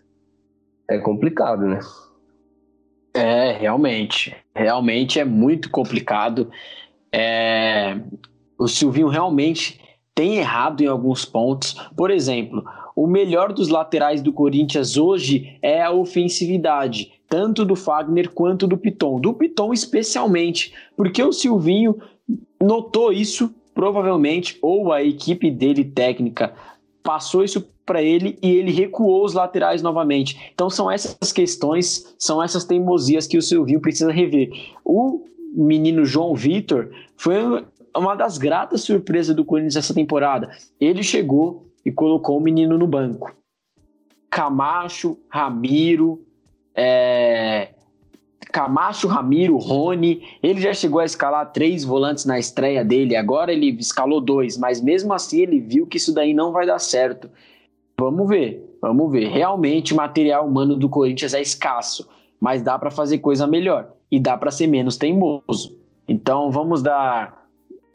é 0.90 0.98
complicado, 0.98 1.66
né? 1.66 1.80
É, 3.16 3.54
realmente. 3.54 4.36
Realmente 4.54 5.20
é 5.20 5.26
muito 5.26 5.70
complicado. 5.72 6.52
É... 7.12 7.98
O 8.60 8.68
Silvinho 8.68 9.08
realmente 9.08 9.80
tem 10.14 10.38
errado 10.38 10.82
em 10.82 10.88
alguns 10.88 11.24
pontos. 11.24 11.74
Por 11.96 12.12
exemplo, 12.12 12.64
o 12.96 13.08
melhor 13.08 13.54
dos 13.54 13.70
laterais 13.70 14.22
do 14.22 14.34
Corinthians 14.34 14.98
hoje 14.98 15.58
é 15.62 15.82
a 15.82 15.92
ofensividade, 15.92 17.14
tanto 17.30 17.64
do 17.64 17.76
Fagner 17.76 18.32
quanto 18.32 18.68
do 18.68 18.78
Piton. 18.78 19.20
Do 19.20 19.34
Piton 19.34 19.74
especialmente, 19.74 20.74
porque 20.96 21.24
o 21.24 21.32
Silvinho 21.32 21.98
notou 22.62 23.14
isso, 23.14 23.54
provavelmente, 23.74 24.58
ou 24.62 24.92
a 24.92 25.04
equipe 25.04 25.50
dele 25.52 25.86
técnica 25.86 26.54
passou 27.04 27.44
isso 27.44 27.70
para 27.86 28.02
ele 28.02 28.38
e 28.42 28.52
ele 28.52 28.72
recuou 28.72 29.24
os 29.24 29.34
laterais 29.34 29.82
novamente. 29.82 30.52
Então 30.54 30.70
são 30.70 30.90
essas 30.90 31.32
questões, 31.32 32.16
são 32.18 32.42
essas 32.42 32.66
teimosias 32.66 33.28
que 33.28 33.38
o 33.38 33.42
Silvinho 33.42 33.82
precisa 33.82 34.12
rever. 34.12 34.50
O 34.84 35.26
menino 35.54 36.06
João 36.06 36.34
Vitor 36.34 36.90
foi 37.16 37.36
uma 37.96 38.16
das 38.16 38.38
gratas 38.38 38.82
surpresas 38.82 39.36
do 39.36 39.46
Corinthians 39.46 39.76
essa 39.76 39.94
temporada. 39.94 40.50
Ele 40.80 41.04
chegou, 41.04 41.66
e 41.86 41.92
colocou 41.92 42.38
o 42.38 42.42
menino 42.42 42.78
no 42.78 42.88
banco. 42.88 43.34
Camacho, 44.30 45.18
Ramiro, 45.30 46.26
é... 46.74 47.70
Camacho, 48.52 49.08
Ramiro, 49.08 49.58
Rony, 49.58 50.24
ele 50.42 50.62
já 50.62 50.74
chegou 50.74 51.00
a 51.00 51.06
escalar 51.06 51.52
três 51.52 51.84
volantes 51.84 52.26
na 52.26 52.40
estreia 52.40 52.86
dele, 52.86 53.16
agora 53.16 53.52
ele 53.52 53.70
escalou 53.72 54.22
dois, 54.22 54.58
mas 54.58 54.82
mesmo 54.82 55.14
assim 55.14 55.42
ele 55.42 55.60
viu 55.60 55.86
que 55.86 55.98
isso 55.98 56.14
daí 56.14 56.34
não 56.34 56.52
vai 56.52 56.66
dar 56.66 56.80
certo. 56.80 57.30
Vamos 58.00 58.28
ver, 58.28 58.78
vamos 58.82 59.12
ver. 59.12 59.30
Realmente 59.30 59.94
o 59.94 59.98
material 59.98 60.48
humano 60.48 60.76
do 60.76 60.90
Corinthians 60.90 61.34
é 61.34 61.42
escasso, 61.42 62.08
mas 62.40 62.62
dá 62.62 62.78
para 62.78 62.92
fazer 62.92 63.20
coisa 63.20 63.48
melhor 63.48 63.92
e 64.12 64.20
dá 64.20 64.38
para 64.38 64.52
ser 64.52 64.68
menos 64.68 64.98
teimoso. 64.98 65.78
Então 66.08 66.52
vamos 66.52 66.82
dar 66.82 67.46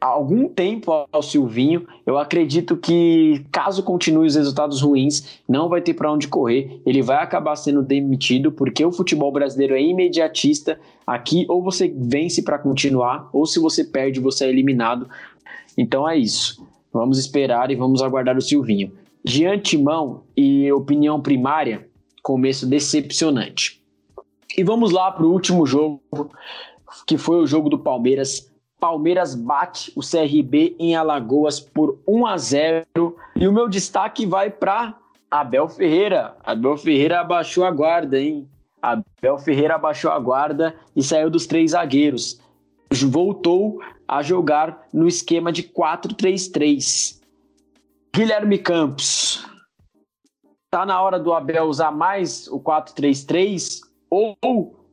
algum 0.00 0.48
tempo 0.48 1.06
ao 1.12 1.22
Silvinho. 1.22 1.86
Eu 2.06 2.16
acredito 2.16 2.76
que, 2.76 3.44
caso 3.52 3.82
continue 3.82 4.26
os 4.26 4.34
resultados 4.34 4.80
ruins, 4.80 5.40
não 5.46 5.68
vai 5.68 5.82
ter 5.82 5.94
para 5.94 6.10
onde 6.10 6.26
correr. 6.26 6.80
Ele 6.86 7.02
vai 7.02 7.22
acabar 7.22 7.54
sendo 7.56 7.82
demitido, 7.82 8.50
porque 8.50 8.84
o 8.84 8.90
futebol 8.90 9.30
brasileiro 9.30 9.74
é 9.74 9.82
imediatista. 9.82 10.80
Aqui, 11.06 11.44
ou 11.48 11.62
você 11.62 11.92
vence 11.94 12.42
para 12.42 12.58
continuar, 12.58 13.28
ou 13.32 13.44
se 13.44 13.60
você 13.60 13.84
perde, 13.84 14.18
você 14.18 14.46
é 14.46 14.48
eliminado. 14.48 15.06
Então 15.76 16.08
é 16.08 16.16
isso. 16.16 16.66
Vamos 16.92 17.18
esperar 17.18 17.70
e 17.70 17.76
vamos 17.76 18.02
aguardar 18.02 18.36
o 18.36 18.42
Silvinho. 18.42 18.92
De 19.24 19.46
antemão 19.46 20.24
e 20.36 20.70
opinião 20.72 21.20
primária, 21.20 21.88
começo 22.22 22.66
decepcionante. 22.66 23.82
E 24.56 24.64
vamos 24.64 24.90
lá 24.90 25.10
para 25.10 25.24
o 25.24 25.32
último 25.32 25.66
jogo, 25.66 26.00
que 27.06 27.16
foi 27.18 27.36
o 27.42 27.46
jogo 27.46 27.68
do 27.68 27.78
Palmeiras 27.78 28.50
Palmeiras 28.80 29.34
bate 29.34 29.92
o 29.94 30.00
CRB 30.00 30.74
em 30.78 30.96
Alagoas 30.96 31.60
por 31.60 32.00
1 32.08 32.26
a 32.26 32.38
0 32.38 32.86
e 33.36 33.46
o 33.46 33.52
meu 33.52 33.68
destaque 33.68 34.24
vai 34.24 34.48
para 34.48 34.96
Abel 35.30 35.68
Ferreira. 35.68 36.34
Abel 36.42 36.78
Ferreira 36.78 37.20
abaixou 37.20 37.64
a 37.64 37.70
guarda, 37.70 38.18
hein? 38.18 38.48
Abel 38.80 39.38
Ferreira 39.38 39.74
abaixou 39.74 40.10
a 40.10 40.18
guarda 40.18 40.74
e 40.96 41.02
saiu 41.02 41.28
dos 41.28 41.46
três 41.46 41.72
zagueiros. 41.72 42.40
Voltou 43.08 43.80
a 44.08 44.22
jogar 44.22 44.88
no 44.92 45.06
esquema 45.06 45.52
de 45.52 45.62
4-3-3. 45.62 47.19
Guilherme 48.12 48.58
Campos. 48.58 49.46
Tá 50.68 50.84
na 50.84 51.00
hora 51.00 51.18
do 51.18 51.32
Abel 51.32 51.66
usar 51.66 51.92
mais 51.92 52.48
o 52.48 52.58
4-3-3 52.60 53.80
ou, 54.10 54.36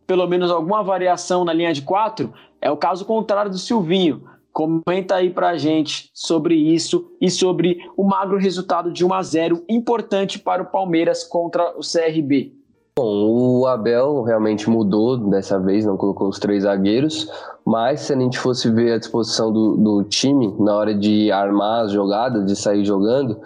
pelo 0.06 0.28
menos 0.28 0.52
alguma 0.52 0.84
variação 0.84 1.44
na 1.44 1.52
linha 1.52 1.74
de 1.74 1.82
4? 1.82 2.32
É 2.62 2.70
o 2.70 2.78
caso 2.78 3.06
contrário 3.06 3.50
do 3.50 3.58
Silvinho. 3.58 4.24
Comenta 4.54 5.16
aí 5.16 5.32
pra 5.32 5.58
gente 5.58 6.12
sobre 6.14 6.56
isso 6.56 7.12
e 7.20 7.30
sobre 7.32 7.80
o 7.98 8.04
magro 8.04 8.38
resultado 8.38 8.94
de 8.94 9.04
1 9.04 9.14
a 9.14 9.22
0 9.24 9.66
importante 9.68 10.38
para 10.38 10.62
o 10.62 10.68
Palmeiras 10.68 11.24
contra 11.24 11.76
o 11.76 11.82
CRB. 11.82 12.54
Bom, 12.98 13.60
o 13.60 13.68
Abel 13.68 14.24
realmente 14.24 14.68
mudou 14.68 15.18
dessa 15.30 15.60
vez, 15.60 15.86
não 15.86 15.96
colocou 15.96 16.30
os 16.30 16.40
três 16.40 16.64
zagueiros, 16.64 17.32
mas 17.64 18.00
se 18.00 18.14
a 18.14 18.20
gente 18.20 18.40
fosse 18.40 18.72
ver 18.72 18.94
a 18.94 18.98
disposição 18.98 19.54
do, 19.54 19.78
do 19.78 20.04
time 20.04 20.52
na 20.60 20.76
hora 20.76 20.96
de 20.96 21.32
armar 21.32 21.84
as 21.84 21.92
jogadas, 21.92 22.44
de 22.44 22.56
sair 22.56 22.84
jogando, 22.84 23.40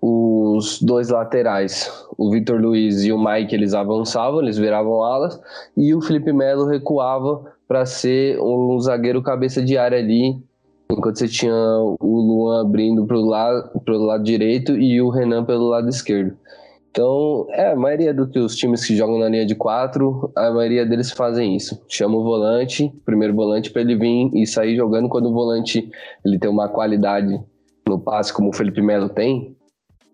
os 0.00 0.80
dois 0.80 1.10
laterais, 1.10 1.92
o 2.16 2.30
Vitor 2.30 2.58
Luiz 2.58 3.04
e 3.04 3.12
o 3.12 3.22
Mike, 3.22 3.54
eles 3.54 3.74
avançavam, 3.74 4.40
eles 4.40 4.56
viravam 4.56 5.02
alas, 5.02 5.38
e 5.76 5.94
o 5.94 6.00
Felipe 6.00 6.32
Melo 6.32 6.64
recuava 6.64 7.44
para 7.68 7.84
ser 7.84 8.40
um 8.40 8.80
zagueiro 8.80 9.22
cabeça 9.22 9.62
de 9.62 9.76
área 9.76 9.98
ali, 9.98 10.42
enquanto 10.90 11.18
você 11.18 11.28
tinha 11.28 11.54
o 11.54 11.96
Luan 12.00 12.62
abrindo 12.62 13.04
para 13.04 13.18
o 13.18 13.26
lado, 13.26 13.80
pro 13.84 13.98
lado 13.98 14.24
direito 14.24 14.72
e 14.72 15.02
o 15.02 15.10
Renan 15.10 15.44
pelo 15.44 15.68
lado 15.68 15.90
esquerdo. 15.90 16.34
Então, 16.94 17.48
é, 17.50 17.72
a 17.72 17.76
maioria 17.76 18.14
dos 18.14 18.54
times 18.54 18.86
que 18.86 18.94
jogam 18.94 19.18
na 19.18 19.28
linha 19.28 19.44
de 19.44 19.56
quatro, 19.56 20.30
a 20.36 20.52
maioria 20.52 20.86
deles 20.86 21.10
fazem 21.10 21.56
isso. 21.56 21.82
Chama 21.88 22.16
o 22.16 22.22
volante, 22.22 22.88
primeiro 23.04 23.34
volante, 23.34 23.72
para 23.72 23.82
ele 23.82 23.96
vir 23.96 24.30
e 24.32 24.46
sair 24.46 24.76
jogando 24.76 25.08
quando 25.08 25.26
o 25.26 25.32
volante 25.32 25.90
ele 26.24 26.38
tem 26.38 26.48
uma 26.48 26.68
qualidade 26.68 27.36
no 27.84 27.98
passe, 27.98 28.32
como 28.32 28.50
o 28.50 28.52
Felipe 28.52 28.80
Melo 28.80 29.08
tem. 29.08 29.56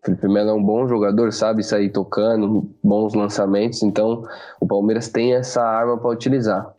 O 0.02 0.06
Felipe 0.06 0.26
Melo 0.26 0.48
é 0.48 0.52
um 0.54 0.64
bom 0.64 0.88
jogador, 0.88 1.30
sabe 1.34 1.62
sair 1.62 1.90
tocando, 1.90 2.70
bons 2.82 3.12
lançamentos. 3.12 3.82
Então, 3.82 4.22
o 4.58 4.66
Palmeiras 4.66 5.10
tem 5.10 5.34
essa 5.34 5.62
arma 5.62 5.98
para 5.98 6.08
utilizar. 6.08 6.74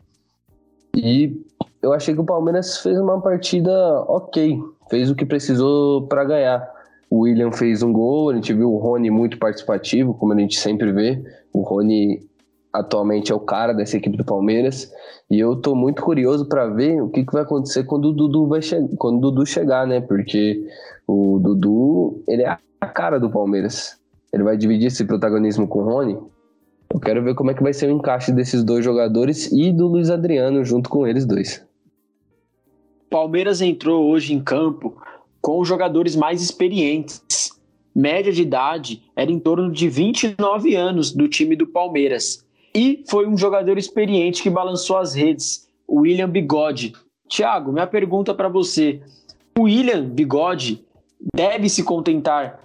E 0.96 1.40
eu 1.80 1.92
achei 1.92 2.12
que 2.12 2.20
o 2.20 2.26
Palmeiras 2.26 2.78
fez 2.78 2.98
uma 2.98 3.20
partida 3.20 3.70
ok, 4.08 4.58
fez 4.90 5.08
o 5.08 5.14
que 5.14 5.24
precisou 5.24 6.08
para 6.08 6.24
ganhar. 6.24 6.81
O 7.12 7.24
William 7.24 7.52
fez 7.52 7.82
um 7.82 7.92
gol, 7.92 8.30
a 8.30 8.34
gente 8.34 8.54
viu 8.54 8.72
o 8.72 8.78
Rony 8.78 9.10
muito 9.10 9.38
participativo, 9.38 10.14
como 10.14 10.32
a 10.32 10.38
gente 10.38 10.58
sempre 10.58 10.90
vê. 10.92 11.22
O 11.52 11.60
Rony 11.60 12.26
atualmente 12.72 13.30
é 13.30 13.34
o 13.34 13.40
cara 13.40 13.74
dessa 13.74 13.98
equipe 13.98 14.16
do 14.16 14.24
Palmeiras. 14.24 14.90
E 15.30 15.38
eu 15.38 15.56
tô 15.56 15.74
muito 15.74 16.02
curioso 16.02 16.48
para 16.48 16.66
ver 16.68 17.02
o 17.02 17.10
que, 17.10 17.22
que 17.22 17.30
vai 17.34 17.42
acontecer 17.42 17.84
quando 17.84 18.06
o 18.06 18.12
Dudu 18.14 18.46
vai 18.46 18.60
quando 18.96 19.18
o 19.18 19.20
Dudu 19.30 19.44
chegar, 19.44 19.86
né? 19.86 20.00
Porque 20.00 20.66
o 21.06 21.38
Dudu, 21.38 22.24
ele 22.26 22.44
é 22.44 22.56
a 22.80 22.86
cara 22.86 23.20
do 23.20 23.28
Palmeiras. 23.28 24.00
Ele 24.32 24.42
vai 24.42 24.56
dividir 24.56 24.86
esse 24.86 25.04
protagonismo 25.04 25.68
com 25.68 25.80
o 25.80 25.84
Rony. 25.84 26.18
Eu 26.94 26.98
quero 26.98 27.22
ver 27.22 27.34
como 27.34 27.50
é 27.50 27.54
que 27.54 27.62
vai 27.62 27.74
ser 27.74 27.92
o 27.92 27.94
encaixe 27.94 28.32
desses 28.32 28.64
dois 28.64 28.82
jogadores 28.82 29.52
e 29.52 29.70
do 29.70 29.86
Luiz 29.86 30.08
Adriano 30.08 30.64
junto 30.64 30.88
com 30.88 31.06
eles 31.06 31.26
dois. 31.26 31.62
Palmeiras 33.10 33.60
entrou 33.60 34.10
hoje 34.10 34.32
em 34.32 34.42
campo 34.42 34.96
com 35.42 35.58
os 35.60 35.66
jogadores 35.68 36.14
mais 36.14 36.40
experientes. 36.40 37.50
Média 37.94 38.32
de 38.32 38.40
idade 38.40 39.02
era 39.14 39.30
em 39.30 39.38
torno 39.38 39.70
de 39.70 39.88
29 39.88 40.74
anos 40.74 41.12
do 41.12 41.28
time 41.28 41.56
do 41.56 41.66
Palmeiras. 41.66 42.46
E 42.74 43.04
foi 43.06 43.26
um 43.26 43.36
jogador 43.36 43.76
experiente 43.76 44.42
que 44.42 44.48
balançou 44.48 44.96
as 44.96 45.14
redes, 45.14 45.68
William 45.90 46.30
Bigode. 46.30 46.94
Thiago, 47.28 47.72
minha 47.72 47.86
pergunta 47.86 48.32
para 48.32 48.48
você: 48.48 49.02
o 49.58 49.62
William 49.62 50.04
Bigode 50.04 50.82
deve 51.34 51.68
se 51.68 51.82
contentar 51.82 52.62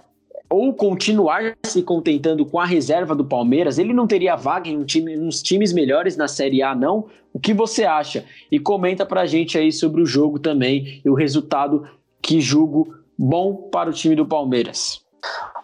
ou 0.48 0.72
continuar 0.72 1.56
se 1.66 1.82
contentando 1.82 2.46
com 2.46 2.58
a 2.58 2.64
reserva 2.64 3.14
do 3.14 3.24
Palmeiras? 3.24 3.78
Ele 3.78 3.92
não 3.92 4.06
teria 4.06 4.34
vaga 4.34 4.70
em 4.70 4.78
um 4.78 4.84
time, 4.84 5.18
uns 5.18 5.42
times 5.42 5.74
melhores 5.74 6.16
na 6.16 6.26
Série 6.26 6.62
A, 6.62 6.74
não? 6.74 7.06
O 7.34 7.38
que 7.38 7.52
você 7.52 7.84
acha? 7.84 8.24
E 8.50 8.58
comenta 8.58 9.04
pra 9.04 9.26
gente 9.26 9.58
aí 9.58 9.70
sobre 9.70 10.00
o 10.00 10.06
jogo 10.06 10.38
também 10.38 11.02
e 11.04 11.10
o 11.10 11.14
resultado 11.14 11.86
que 12.22 12.40
julgo 12.40 12.94
bom 13.18 13.68
para 13.70 13.90
o 13.90 13.92
time 13.92 14.14
do 14.14 14.26
Palmeiras. 14.26 15.04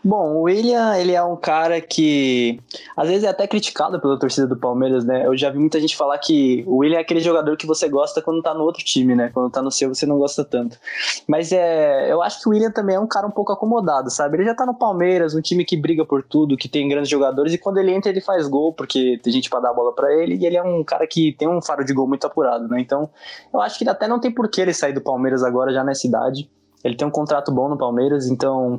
Bom, 0.03 0.35
o 0.35 0.43
William, 0.43 0.95
ele 0.99 1.13
é 1.13 1.23
um 1.23 1.35
cara 1.35 1.81
que 1.81 2.61
às 2.95 3.09
vezes 3.09 3.25
é 3.25 3.29
até 3.29 3.47
criticado 3.47 3.99
pela 3.99 4.19
torcida 4.19 4.47
do 4.47 4.55
Palmeiras, 4.55 5.03
né? 5.03 5.27
Eu 5.27 5.35
já 5.35 5.49
vi 5.49 5.59
muita 5.59 5.81
gente 5.81 5.97
falar 5.97 6.19
que 6.19 6.63
o 6.67 6.79
William 6.79 6.99
é 6.99 7.01
aquele 7.01 7.21
jogador 7.21 7.57
que 7.57 7.67
você 7.67 7.89
gosta 7.89 8.21
quando 8.21 8.43
tá 8.43 8.53
no 8.53 8.65
outro 8.65 8.85
time, 8.85 9.15
né? 9.15 9.31
Quando 9.33 9.51
tá 9.51 9.63
no 9.63 9.71
seu, 9.71 9.95
você 9.95 10.05
não 10.05 10.19
gosta 10.19 10.45
tanto. 10.45 10.79
Mas 11.27 11.53
é, 11.53 12.13
eu 12.13 12.21
acho 12.21 12.41
que 12.41 12.49
o 12.49 12.53
William 12.53 12.71
também 12.71 12.97
é 12.97 13.01
um 13.01 13.07
cara 13.07 13.27
um 13.27 13.31
pouco 13.31 13.51
acomodado, 13.53 14.11
sabe? 14.11 14.37
Ele 14.37 14.45
já 14.45 14.55
tá 14.55 14.67
no 14.67 14.75
Palmeiras, 14.75 15.35
um 15.35 15.41
time 15.41 15.65
que 15.65 15.77
briga 15.77 16.05
por 16.05 16.23
tudo, 16.23 16.55
que 16.55 16.69
tem 16.69 16.87
grandes 16.87 17.09
jogadores, 17.09 17.55
e 17.55 17.59
quando 17.59 17.79
ele 17.79 17.93
entra, 17.93 18.11
ele 18.11 18.21
faz 18.21 18.47
gol, 18.47 18.75
porque 18.75 19.19
tem 19.23 19.33
gente 19.33 19.49
para 19.49 19.61
dar 19.61 19.71
a 19.71 19.75
bola 19.75 19.95
para 19.95 20.13
ele, 20.13 20.37
e 20.37 20.45
ele 20.45 20.59
é 20.59 20.63
um 20.63 20.85
cara 20.85 21.07
que 21.07 21.33
tem 21.33 21.49
um 21.49 21.63
faro 21.63 21.83
de 21.83 21.95
gol 21.95 22.07
muito 22.07 22.27
apurado, 22.27 22.69
né? 22.69 22.79
Então, 22.79 23.09
eu 23.53 23.61
acho 23.61 23.79
que 23.79 23.89
até 23.89 24.07
não 24.07 24.21
tem 24.21 24.31
por 24.31 24.51
que 24.51 24.61
ele 24.61 24.75
sair 24.75 24.93
do 24.93 25.01
Palmeiras 25.01 25.43
agora, 25.43 25.73
já 25.73 25.83
nessa 25.83 26.07
idade. 26.07 26.51
Ele 26.85 26.95
tem 26.95 27.09
um 27.09 27.11
contrato 27.11 27.51
bom 27.51 27.67
no 27.71 27.79
Palmeiras, 27.79 28.27
então 28.27 28.79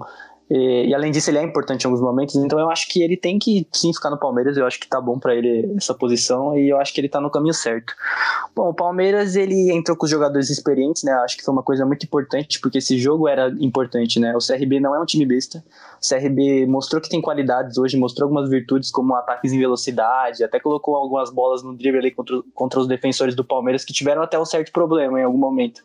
e, 0.50 0.90
e, 0.90 0.94
além 0.94 1.12
disso, 1.12 1.30
ele 1.32 1.40
é 1.40 1.44
importante 1.44 1.84
em 1.84 1.88
alguns 1.88 2.02
momentos, 2.02 2.36
então 2.36 2.60
eu 2.60 2.70
acho 2.70 2.88
que 2.88 3.02
ele 3.02 3.18
tem 3.18 3.40
que 3.40 3.68
sim 3.72 3.92
ficar 3.92 4.12
no 4.12 4.20
Palmeiras. 4.20 4.56
Eu 4.56 4.66
acho 4.66 4.80
que 4.80 4.88
tá 4.88 5.02
bom 5.02 5.18
para 5.18 5.36
ele 5.36 5.74
essa 5.76 5.94
posição 5.94 6.56
e 6.56 6.70
eu 6.70 6.80
acho 6.80 6.94
que 6.94 7.02
ele 7.02 7.10
tá 7.10 7.20
no 7.20 7.32
caminho 7.32 7.54
certo. 7.54 7.94
Bom, 8.56 8.70
o 8.70 8.74
Palmeiras 8.74 9.36
ele 9.36 9.72
entrou 9.72 9.98
com 9.98 10.06
os 10.06 10.12
jogadores 10.12 10.50
experientes, 10.52 11.04
né? 11.04 11.14
Acho 11.14 11.38
que 11.38 11.44
foi 11.44 11.52
uma 11.52 11.64
coisa 11.64 11.86
muito 11.86 12.06
importante 12.06 12.60
porque 12.60 12.78
esse 12.78 12.98
jogo 12.98 13.28
era 13.28 13.50
importante, 13.60 14.20
né? 14.20 14.36
O 14.36 14.40
CRB 14.40 14.80
não 14.80 14.96
é 14.96 15.00
um 15.00 15.06
time 15.06 15.26
besta. 15.26 15.64
O 16.02 16.08
CRB 16.08 16.68
mostrou 16.68 17.02
que 17.02 17.10
tem 17.10 17.22
qualidades 17.22 17.78
hoje, 17.80 17.98
mostrou 17.98 18.28
algumas 18.28 18.48
virtudes 18.48 18.92
como 18.92 19.16
ataques 19.16 19.52
em 19.52 19.58
velocidade, 19.58 20.44
até 20.44 20.60
colocou 20.60 20.96
algumas 20.96 21.32
bolas 21.32 21.64
no 21.64 21.76
drible 21.76 22.00
ali 22.00 22.12
contra, 22.12 22.42
contra 22.54 22.80
os 22.80 22.88
defensores 22.88 23.34
do 23.36 23.44
Palmeiras 23.44 23.84
que 23.84 23.94
tiveram 23.94 24.22
até 24.22 24.40
um 24.40 24.46
certo 24.46 24.72
problema 24.72 25.20
em 25.20 25.24
algum 25.24 25.40
momento 25.40 25.82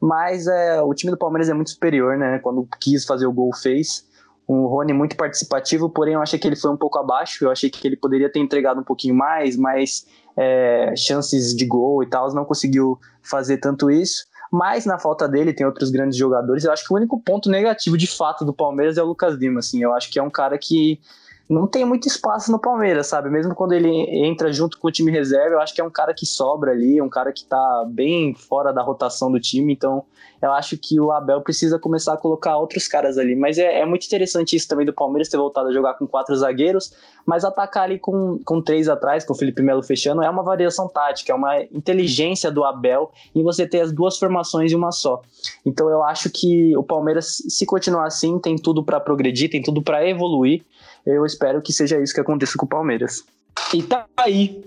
mas 0.00 0.46
é, 0.46 0.80
o 0.82 0.92
time 0.94 1.10
do 1.10 1.18
Palmeiras 1.18 1.48
é 1.48 1.54
muito 1.54 1.70
superior, 1.70 2.16
né? 2.16 2.38
Quando 2.38 2.68
quis 2.80 3.04
fazer 3.04 3.26
o 3.26 3.32
gol, 3.32 3.54
fez. 3.54 4.06
O 4.46 4.66
Rony 4.68 4.92
muito 4.92 5.16
participativo, 5.16 5.90
porém 5.90 6.14
eu 6.14 6.22
achei 6.22 6.38
que 6.38 6.46
ele 6.46 6.54
foi 6.54 6.70
um 6.70 6.76
pouco 6.76 6.98
abaixo. 6.98 7.44
Eu 7.44 7.50
achei 7.50 7.68
que 7.68 7.86
ele 7.86 7.96
poderia 7.96 8.30
ter 8.30 8.38
entregado 8.38 8.80
um 8.80 8.84
pouquinho 8.84 9.14
mais, 9.14 9.56
mais 9.56 10.06
é, 10.36 10.94
chances 10.96 11.54
de 11.54 11.66
gol 11.66 12.02
e 12.02 12.06
tal. 12.06 12.32
Não 12.32 12.44
conseguiu 12.44 12.98
fazer 13.22 13.58
tanto 13.58 13.90
isso. 13.90 14.24
Mas 14.52 14.86
na 14.86 14.98
falta 14.98 15.28
dele 15.28 15.52
tem 15.52 15.66
outros 15.66 15.90
grandes 15.90 16.16
jogadores. 16.16 16.64
Eu 16.64 16.72
acho 16.72 16.86
que 16.86 16.92
o 16.92 16.96
único 16.96 17.20
ponto 17.20 17.50
negativo 17.50 17.96
de 17.98 18.06
fato 18.06 18.44
do 18.44 18.54
Palmeiras 18.54 18.96
é 18.96 19.02
o 19.02 19.06
Lucas 19.06 19.34
Lima. 19.34 19.58
Assim, 19.58 19.82
eu 19.82 19.92
acho 19.94 20.10
que 20.10 20.18
é 20.18 20.22
um 20.22 20.30
cara 20.30 20.56
que 20.56 21.00
não 21.48 21.66
tem 21.66 21.84
muito 21.84 22.08
espaço 22.08 22.50
no 22.50 22.58
Palmeiras, 22.58 23.06
sabe? 23.06 23.30
Mesmo 23.30 23.54
quando 23.54 23.72
ele 23.72 23.88
entra 23.88 24.52
junto 24.52 24.78
com 24.78 24.88
o 24.88 24.92
time 24.92 25.10
reserva, 25.10 25.54
eu 25.54 25.60
acho 25.60 25.74
que 25.74 25.80
é 25.80 25.84
um 25.84 25.90
cara 25.90 26.12
que 26.12 26.26
sobra 26.26 26.72
ali, 26.72 27.00
um 27.00 27.08
cara 27.08 27.32
que 27.32 27.44
tá 27.44 27.84
bem 27.88 28.34
fora 28.34 28.72
da 28.72 28.82
rotação 28.82 29.30
do 29.30 29.38
time, 29.38 29.72
então 29.72 30.04
eu 30.40 30.52
acho 30.52 30.76
que 30.76 31.00
o 31.00 31.10
Abel 31.10 31.40
precisa 31.40 31.78
começar 31.78 32.14
a 32.14 32.16
colocar 32.16 32.56
outros 32.56 32.86
caras 32.86 33.18
ali. 33.18 33.34
Mas 33.34 33.58
é, 33.58 33.80
é 33.80 33.86
muito 33.86 34.06
interessante 34.06 34.54
isso 34.54 34.68
também 34.68 34.84
do 34.84 34.92
Palmeiras 34.92 35.28
ter 35.28 35.36
voltado 35.36 35.68
a 35.68 35.72
jogar 35.72 35.94
com 35.94 36.06
quatro 36.06 36.34
zagueiros, 36.36 36.92
mas 37.24 37.44
atacar 37.44 37.84
ali 37.84 37.98
com, 37.98 38.38
com 38.44 38.60
três 38.60 38.88
atrás, 38.88 39.24
com 39.24 39.32
o 39.32 39.36
Felipe 39.36 39.62
Melo 39.62 39.82
fechando, 39.82 40.22
é 40.22 40.30
uma 40.30 40.42
variação 40.42 40.88
tática, 40.88 41.32
é 41.32 41.34
uma 41.34 41.62
inteligência 41.64 42.50
do 42.50 42.64
Abel 42.64 43.10
em 43.34 43.42
você 43.42 43.66
ter 43.66 43.80
as 43.80 43.92
duas 43.92 44.18
formações 44.18 44.72
em 44.72 44.74
uma 44.76 44.92
só. 44.92 45.22
Então 45.64 45.88
eu 45.88 46.02
acho 46.02 46.30
que 46.30 46.76
o 46.76 46.82
Palmeiras, 46.82 47.42
se 47.48 47.64
continuar 47.66 48.06
assim, 48.06 48.38
tem 48.38 48.56
tudo 48.56 48.84
para 48.84 49.00
progredir, 49.00 49.50
tem 49.50 49.62
tudo 49.62 49.82
para 49.82 50.06
evoluir. 50.08 50.62
Eu 51.04 51.24
espero 51.24 51.62
que 51.62 51.72
seja 51.72 52.00
isso 52.00 52.12
que 52.12 52.20
aconteça 52.20 52.54
com 52.56 52.66
o 52.66 52.68
Palmeiras. 52.68 53.24
E 53.72 53.82
tá 53.82 54.06
aí. 54.16 54.64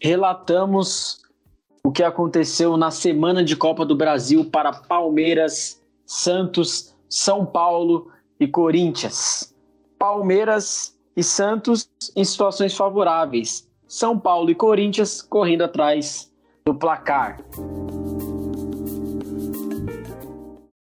Relatamos 0.00 1.22
o 1.86 1.92
que 1.92 2.02
aconteceu 2.02 2.76
na 2.76 2.90
semana 2.90 3.44
de 3.44 3.54
Copa 3.54 3.86
do 3.86 3.94
Brasil 3.94 4.44
para 4.44 4.72
Palmeiras, 4.72 5.80
Santos, 6.04 6.96
São 7.08 7.46
Paulo 7.46 8.10
e 8.40 8.48
Corinthians. 8.48 9.54
Palmeiras 9.96 10.98
e 11.16 11.22
Santos 11.22 11.88
em 12.16 12.24
situações 12.24 12.76
favoráveis. 12.76 13.70
São 13.86 14.18
Paulo 14.18 14.50
e 14.50 14.54
Corinthians 14.56 15.22
correndo 15.22 15.62
atrás 15.62 16.28
do 16.64 16.74
placar. 16.74 17.38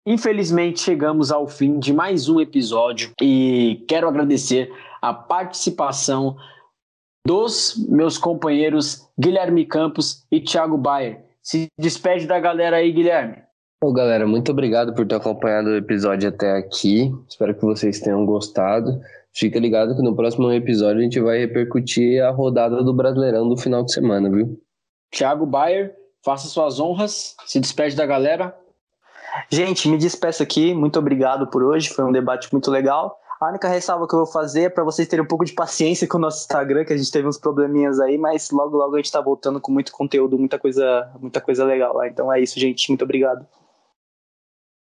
Infelizmente 0.07 0.81
chegamos 0.81 1.31
ao 1.31 1.47
fim 1.47 1.79
de 1.79 1.93
mais 1.93 2.31
um 2.31 2.41
episódio 2.41 3.13
e 3.21 3.85
quero 3.87 4.09
agradecer 4.09 4.73
a 5.03 5.13
participação 5.13 6.35
dos 7.27 7.75
meus 7.89 8.19
companheiros 8.19 9.09
Guilherme 9.19 9.65
Campos 9.65 10.27
e 10.31 10.41
Thiago 10.41 10.77
Bayer. 10.77 11.25
Se 11.43 11.69
despede 11.79 12.27
da 12.27 12.39
galera 12.39 12.77
aí, 12.77 12.93
Guilherme. 12.93 13.37
Bom, 13.83 13.93
galera, 13.93 14.27
muito 14.27 14.51
obrigado 14.51 14.95
por 14.95 15.07
ter 15.07 15.17
acompanhado 15.17 15.69
o 15.69 15.77
episódio 15.77 16.29
até 16.29 16.57
aqui. 16.57 17.13
Espero 17.29 17.55
que 17.55 17.63
vocês 17.63 18.01
tenham 18.01 18.25
gostado. 18.25 19.01
Fica 19.33 19.59
ligado 19.59 19.97
que 19.97 20.03
no 20.03 20.15
próximo 20.15 20.51
episódio 20.53 21.01
a 21.01 21.03
gente 21.03 21.21
vai 21.21 21.39
repercutir 21.39 22.23
a 22.23 22.31
rodada 22.31 22.83
do 22.83 22.95
Brasileirão 22.95 23.49
do 23.49 23.57
final 23.57 23.85
de 23.85 23.93
semana, 23.93 24.31
viu? 24.31 24.59
Thiago 25.11 25.45
Bayer, 25.45 25.95
faça 26.25 26.49
suas 26.49 26.81
honras, 26.81 27.35
se 27.47 27.61
despede 27.61 27.97
da 27.97 28.07
galera. 28.07 28.57
Gente, 29.51 29.89
me 29.89 29.99
despeço 29.99 30.43
aqui. 30.43 30.73
Muito 30.73 30.99
obrigado 30.99 31.47
por 31.49 31.63
hoje. 31.63 31.89
Foi 31.89 32.05
um 32.05 32.13
debate 32.13 32.51
muito 32.53 32.71
legal. 32.71 33.19
A 33.45 33.49
única 33.51 33.69
ressalva 33.69 34.09
que 34.09 34.15
eu 34.15 34.21
vou 34.21 34.27
fazer 34.27 34.63
é 34.63 34.69
para 34.71 34.83
vocês 34.83 35.07
terem 35.07 35.23
um 35.23 35.29
pouco 35.29 35.45
de 35.45 35.53
paciência 35.53 36.09
com 36.09 36.17
o 36.17 36.21
nosso 36.21 36.41
Instagram, 36.41 36.83
que 36.83 36.95
a 36.95 36.97
gente 36.97 37.11
teve 37.11 37.29
uns 37.29 37.37
probleminhas 37.37 38.01
aí, 38.01 38.17
mas 38.17 38.51
logo 38.51 38.75
logo 38.75 38.95
a 38.95 38.97
gente 38.97 39.13
tá 39.13 39.21
voltando 39.21 39.61
com 39.61 39.71
muito 39.71 39.93
conteúdo, 39.93 40.39
muita 40.39 40.59
coisa, 40.59 41.13
muita 41.21 41.43
coisa 41.43 41.63
legal 41.63 41.95
lá. 41.95 42.09
Então 42.09 42.33
é 42.33 42.41
isso, 42.41 42.59
gente. 42.59 42.89
Muito 42.89 43.05
obrigado. 43.05 43.47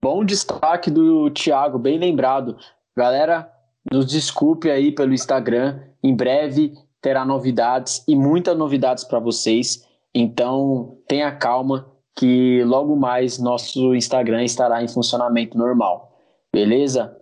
Bom 0.01 0.25
destaque 0.25 0.93
do 0.93 1.29
Thiago, 1.31 1.77
bem 1.77 1.99
lembrado. 1.99 2.57
Galera, 2.97 3.53
nos 3.91 4.07
desculpe 4.07 4.71
aí 4.71 4.93
pelo 4.93 5.13
Instagram. 5.13 5.81
Em 6.01 6.15
breve 6.15 6.73
terá 7.01 7.25
novidades 7.25 8.05
e 8.07 8.15
muitas 8.15 8.57
novidades 8.57 9.03
para 9.03 9.19
vocês. 9.19 9.85
Então, 10.15 10.99
tenha 11.09 11.35
calma 11.35 11.91
que 12.15 12.63
logo 12.63 12.95
mais 12.95 13.41
nosso 13.41 13.93
Instagram 13.93 14.45
estará 14.45 14.85
em 14.85 14.89
funcionamento 14.89 15.59
normal. 15.59 16.17
Beleza? 16.55 17.21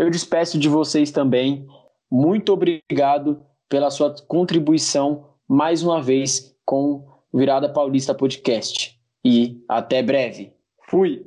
Eu 0.00 0.08
despeço 0.08 0.58
de 0.58 0.66
vocês 0.66 1.10
também. 1.10 1.66
Muito 2.10 2.54
obrigado 2.54 3.42
pela 3.68 3.90
sua 3.90 4.14
contribuição 4.26 5.26
mais 5.46 5.82
uma 5.82 6.00
vez 6.00 6.56
com 6.64 7.06
Virada 7.34 7.68
Paulista 7.68 8.14
Podcast. 8.14 8.98
E 9.22 9.62
até 9.68 10.02
breve. 10.02 10.54
Fui! 10.88 11.22